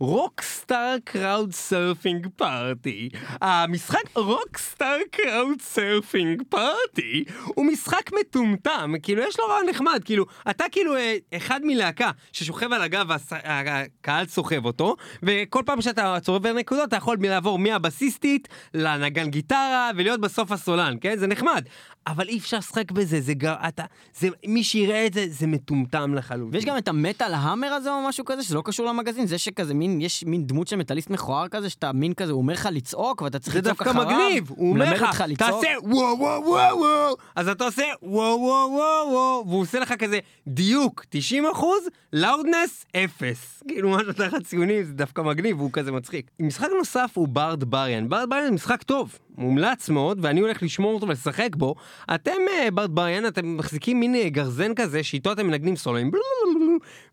[0.00, 3.08] Rockstar Crowd Surfing Party.
[3.40, 10.64] המשחק Rockstar Crowd Surfing Party הוא משחק מטומטם, כאילו יש לו רעיון נחמד, כאילו אתה
[10.72, 16.88] כאילו אה, אחד מלהקה ששוכב על הגב והקהל סוחב אותו, וכל פעם שאתה צובר נקודות
[16.88, 21.18] אתה יכול לעבור מהבסיסטית לנגן גיטרה ולהיות בסוף הסולן, כן?
[21.18, 21.64] זה נחמד.
[22.06, 23.54] אבל אי אפשר לשחק בזה, זה גר...
[23.68, 23.84] אתה...
[24.14, 24.28] זה...
[24.46, 26.54] מי שיראה את זה, זה מטומטם לחלוטין.
[26.54, 29.74] ויש גם את המטאל המר הזה או משהו כזה, שזה לא קשור למגזין, זה שכזה
[29.86, 33.22] מין, יש מין דמות של מטאליסט מכוער כזה, שאתה מין כזה, הוא אומר לך לצעוק,
[33.22, 34.06] ואתה צריך זה לצעוק דווקא אחריו.
[34.06, 35.22] מגניב, הוא אומר לך.
[35.38, 39.92] תעשה וואו וואו וואו וואו, אז אתה עושה וואו וואו וואו וואו, והוא עושה לך
[39.98, 43.62] כזה דיוק 90 אחוז, לאודנס 0.
[43.68, 46.30] כאילו משהו תחת ציונים, זה דווקא מגניב, והוא כזה מצחיק.
[46.40, 50.94] משחק נוסף הוא בארד בריאן, בארד בריאן זה משחק טוב, מומלץ מאוד, ואני הולך לשמור
[50.94, 51.74] אותו ולשחק בו.
[52.14, 56.10] אתם, אה, בארד בריאן, אתם מחזיקים מין אה, גרזן כזה, שאיתו אתם מנגנים סולואים,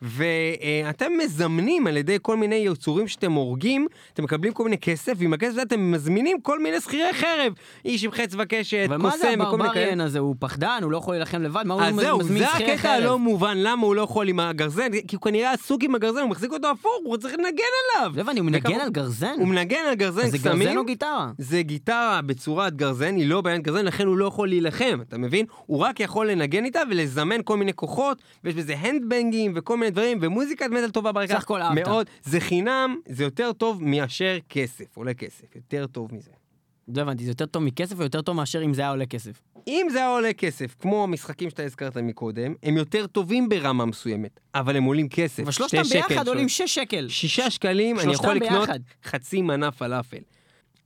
[0.01, 5.33] ואתם מזמנים על ידי כל מיני יצורים שאתם הורגים, אתם מקבלים כל מיני כסף, ועם
[5.33, 7.53] הכסף הזה אתם מזמינים כל מיני שכירי חרב.
[7.85, 9.57] איש עם חץ וקשת, זה קוסם וכל מיני כאלה.
[9.67, 10.19] הברבריאן הזה?
[10.19, 11.63] הוא פחדן, הוא לא יכול להילחם לבד?
[11.65, 12.91] מה הוא אז זהו, מזמין זה שכירי הקטע חרב?
[12.91, 16.29] הלא מובן, למה הוא לא יכול עם הגרזן, כי הוא כנראה עסוק עם הגרזן, הוא
[16.29, 17.63] מחזיק אותו הפוך, הוא צריך לנגן
[17.97, 18.11] עליו.
[18.15, 19.33] לא הוא מנגן על גרזן?
[19.37, 20.59] הוא מנגן על גרזן אז זה קסמים.
[20.59, 21.31] גרזן או גיטרה?
[21.37, 25.45] זה גיטרה בצורת גרזן, היא לא בעיית גרזן, לכן הוא לא יכול להילחם, אתה מבין?
[25.65, 30.17] הוא רק יכול לנגן איתה ולזמן כל מיני כוחות, ויש בזה הנדבנגים וכל מיני דברים,
[30.21, 31.33] ומוזיקת מטאל טובה ברקע.
[31.35, 31.87] סך הכל אהבת.
[31.87, 32.07] מאוד.
[32.23, 36.31] זה חינם, זה יותר טוב מאשר כסף, עולה כסף, יותר טוב מזה.
[36.95, 39.41] לא הבנתי, זה יותר טוב מכסף או יותר טוב מאשר אם זה היה עולה כסף?
[39.67, 44.39] אם זה היה עולה כסף, כמו המשחקים שאתה הזכרת מקודם, הם יותר טובים ברמה מסוימת,
[44.55, 45.39] אבל הם עולים כסף.
[45.43, 47.07] אבל שלושתם שקל, ביחד שלוש- עולים 6 שקל.
[47.09, 48.79] שישה שקלים, אני יכול לקנות ביחד.
[49.05, 50.17] חצי מנה פלאפל.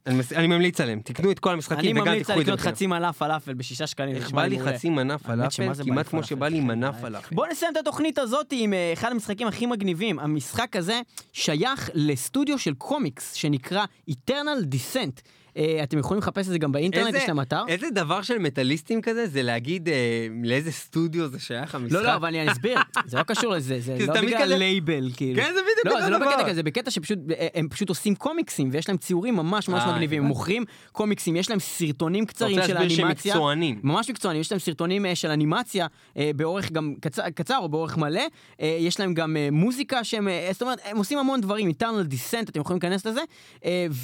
[0.07, 2.59] אני אני ממליץ עליהם, תקנו את כל אני המשחקים וגם ממליץ תיקחו את זה לקנות
[2.59, 2.75] בחינם.
[2.75, 4.15] חצי מנה פלאפל בשישה שקלים.
[4.15, 4.59] איך בא לי.
[4.59, 7.35] חצי מנה פלאפל, כמעט כמו שבא לי מנה פלאפל.
[7.35, 10.19] בואו נסיים את התוכנית הזאת עם אה, אחד המשחקים הכי מגניבים.
[10.19, 11.01] המשחק הזה
[11.33, 15.21] שייך לסטודיו של קומיקס שנקרא Eternal Descent.
[15.57, 17.63] אה, אתם יכולים לחפש את זה גם באינטרנט, יש להם אתר.
[17.67, 21.95] איזה דבר של מטאליסטים כזה, זה להגיד אה, לאיזה סטודיו זה שייך המשחק.
[21.95, 25.41] לא, לא, אבל אני אסביר, זה לא קשור לזה, זה זה לא בגלל לייבל, כאילו.
[25.41, 26.27] כן, זה בדיוק לא, אותו זה לא דבר.
[26.27, 29.83] בקטע כזה, זה בקטע שפשוט, אה, הם פשוט עושים קומיקסים, ויש להם ציורים ממש ממש
[29.87, 30.27] מגניבים, הם.
[30.27, 33.33] מוכרים קומיקסים, יש להם סרטונים קצרים רוצה של להסביר שהם אנימציה.
[33.33, 33.79] מקצוענים.
[33.83, 35.87] ממש מקצוענים, יש להם סרטונים של אנימציה
[36.35, 36.93] באורך גם
[37.35, 38.21] קצר, או באורך מלא,
[38.59, 42.79] יש להם גם מוזיקה שהם, זאת אומרת, הם עושים המון דברים, איטרנל דיסנט, אתם יכולים
[42.83, 43.21] להיכנס לזה,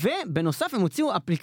[0.02, 1.43] ובנוסף הם הוציאו אפליקציה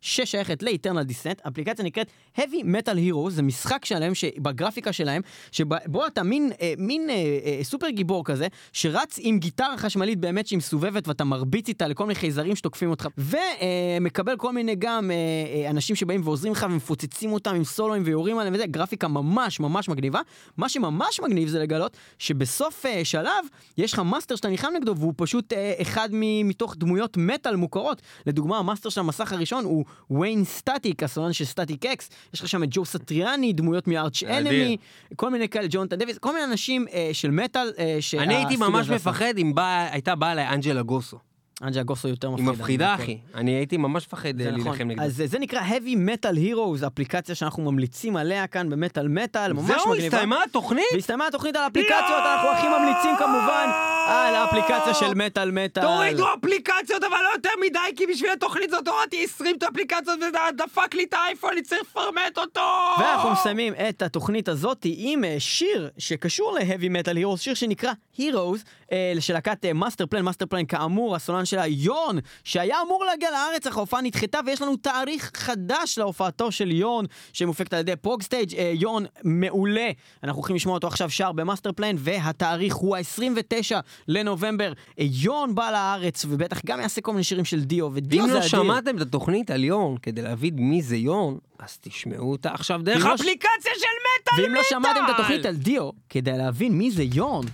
[0.00, 5.22] ששייכת לאיטרנל דיסנט, אפליקציה נקראת Heavy Metal Heroes, זה משחק שלהם, שבגרפיקה שלהם,
[5.52, 10.46] שבו אתה מין, אה, מין אה, אה, סופר גיבור כזה, שרץ עם גיטרה חשמלית באמת
[10.46, 15.16] שהיא מסובבת ואתה מרביץ איתה לכל מיני חייזרים שתוקפים אותך, ומקבל כל מיני גם אה,
[15.16, 19.88] אה, אנשים שבאים ועוזרים לך ומפוצצים אותם עם סולואים ויורים עליהם וזה, גרפיקה ממש ממש
[19.88, 20.20] מגניבה.
[20.56, 23.44] מה שממש מגניב זה לגלות שבסוף אה, שלב
[23.78, 26.08] יש לך מאסטר שאתה נלחם נגדו והוא פשוט אה, אחד
[26.44, 28.02] מתוך דמויות מטאל מוכרות.
[28.26, 32.68] לדוגמה, המאסטר של המסך הראשון הוא ויין סטטיק, הסולן של Static-X, יש לך שם את
[32.72, 34.76] ג'ו סטריאני, דמויות מ Arch Enemy,
[35.16, 37.72] כל מיני כאלה, ג'ונתן דייוויס, כל מיני אנשים אה, של מטאל.
[37.78, 38.88] אה, אני הייתי ממש.
[38.90, 41.18] מפחד אם באה- הייתה באה אליי אנג'לה גוסו.
[41.62, 42.52] אנג'לה גוסו יותר היא מפחידה.
[42.52, 43.18] מפחידה, אני אחי.
[43.34, 44.64] אני הייתי ממש מפחד אה, נכון.
[44.64, 45.04] להילחם נגדה.
[45.04, 49.66] אז אה, זה נקרא Heavy Metal Heroes, אפליקציה שאנחנו ממליצים עליה כאן במטאל מטאל, ממש
[49.66, 50.06] זהו, מגניבה.
[50.06, 50.84] הסתיימה התוכנית?
[50.94, 53.70] והסתיימה התוכנית על אפליקציות, אנחנו הכי ממליצים כמובן
[54.08, 55.82] על האפליקציה של מטאל מטאל.
[55.82, 60.94] תורידו אפליקציות, אבל לא יותר מדי, כי בשביל התוכנית הזאת הורדתי 20 אפליקציות וזה דפק
[60.94, 62.60] לי את האייפון, אני צריך לפרמט אותו!
[62.98, 68.58] ואנחנו מסיימים את התוכנית הזאת עם אה, שיר שקשור ל-Heavy Metal Heroes, שיר שנקרא Heroes,
[68.92, 74.00] אה, של להקת Masterplan, Masterplan כאמור, הסולן שלה יורן, שהיה אמור להגיע לארץ, אך ההופעה
[74.00, 79.90] נדחתה, ויש לנו תאריך חדש להופעתו של יורן, שמופקת על ידי Progstage, אה, יורן מעולה,
[80.22, 83.74] אנחנו הולכים לשמוע אותו עכשיו שר במאסטר פלן, והתאריך הוא ה-29
[84.08, 84.72] לנובמבר.
[84.98, 88.38] אה, יון בא לארץ, ובטח גם יעשה כל מיני שירים של דיו, ודיו זה לא
[88.38, 88.48] אדיר.
[88.48, 93.04] שמעתם את התוכנית על יון, כדי להבין מי זה יון, אז תשמעו אותה עכשיו דרך
[93.04, 93.20] ואם לא ש-
[93.62, 93.86] של
[94.20, 95.14] מטאל ואם לא שמעתם את מטאל!
[95.14, 97.44] התוכנית על דיו, כדי להבין מי זה יון,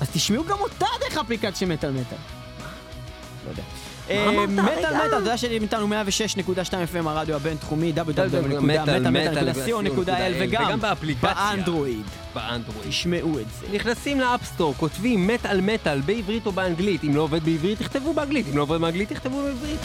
[0.00, 2.37] אז תשמעו גם אותה דרך האפליקציה של מטאל מטאל.
[3.48, 3.62] לא יודע.
[4.10, 4.78] אה, מטאל?
[4.78, 5.90] מטאל, אתה יודע שאתם איתנו 106.2
[6.94, 10.80] FM הרדיו הבינתחומי, מטאל, www.מטאל.co.il וגם.
[11.20, 12.04] באנדרואיד.
[12.34, 12.88] באנדרואיד.
[12.88, 13.66] תשמעו את זה.
[13.72, 17.04] נכנסים לאפסטור, כותבים מטאל מטאל בעברית או באנגלית.
[17.04, 18.46] אם לא עובד בעברית, תכתבו באנגלית.
[18.50, 19.80] אם לא עובד באנגלית, תכתבו בעברית.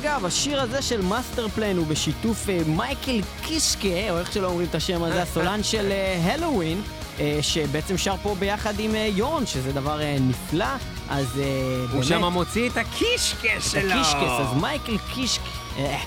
[0.00, 4.74] אגב, השיר הזה של Masterplan הוא בשיתוף אה, מייקל קישקה, או איך שלא אומרים את
[4.74, 6.82] השם הזה, הסולן של אה, Helloween,
[7.20, 10.66] אה, שבעצם שר פה ביחד עם אה, יורן, שזה דבר אה, נפלא,
[11.08, 11.44] אז אה,
[11.80, 13.92] הוא באמת, שם מוציא את הקישקע את שלו.
[13.92, 15.42] הקישקס, אז מייקל קישקה
[15.78, 15.98] אה,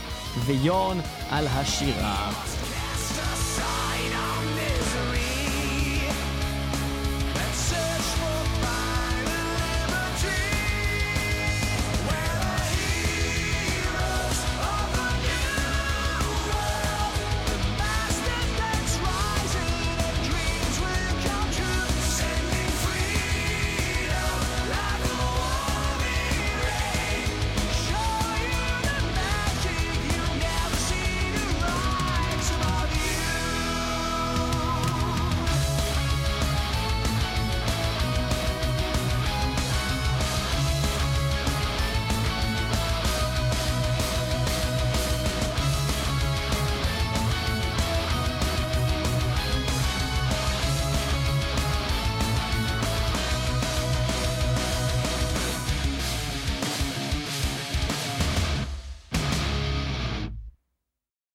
[0.46, 2.32] ויורן על השירה.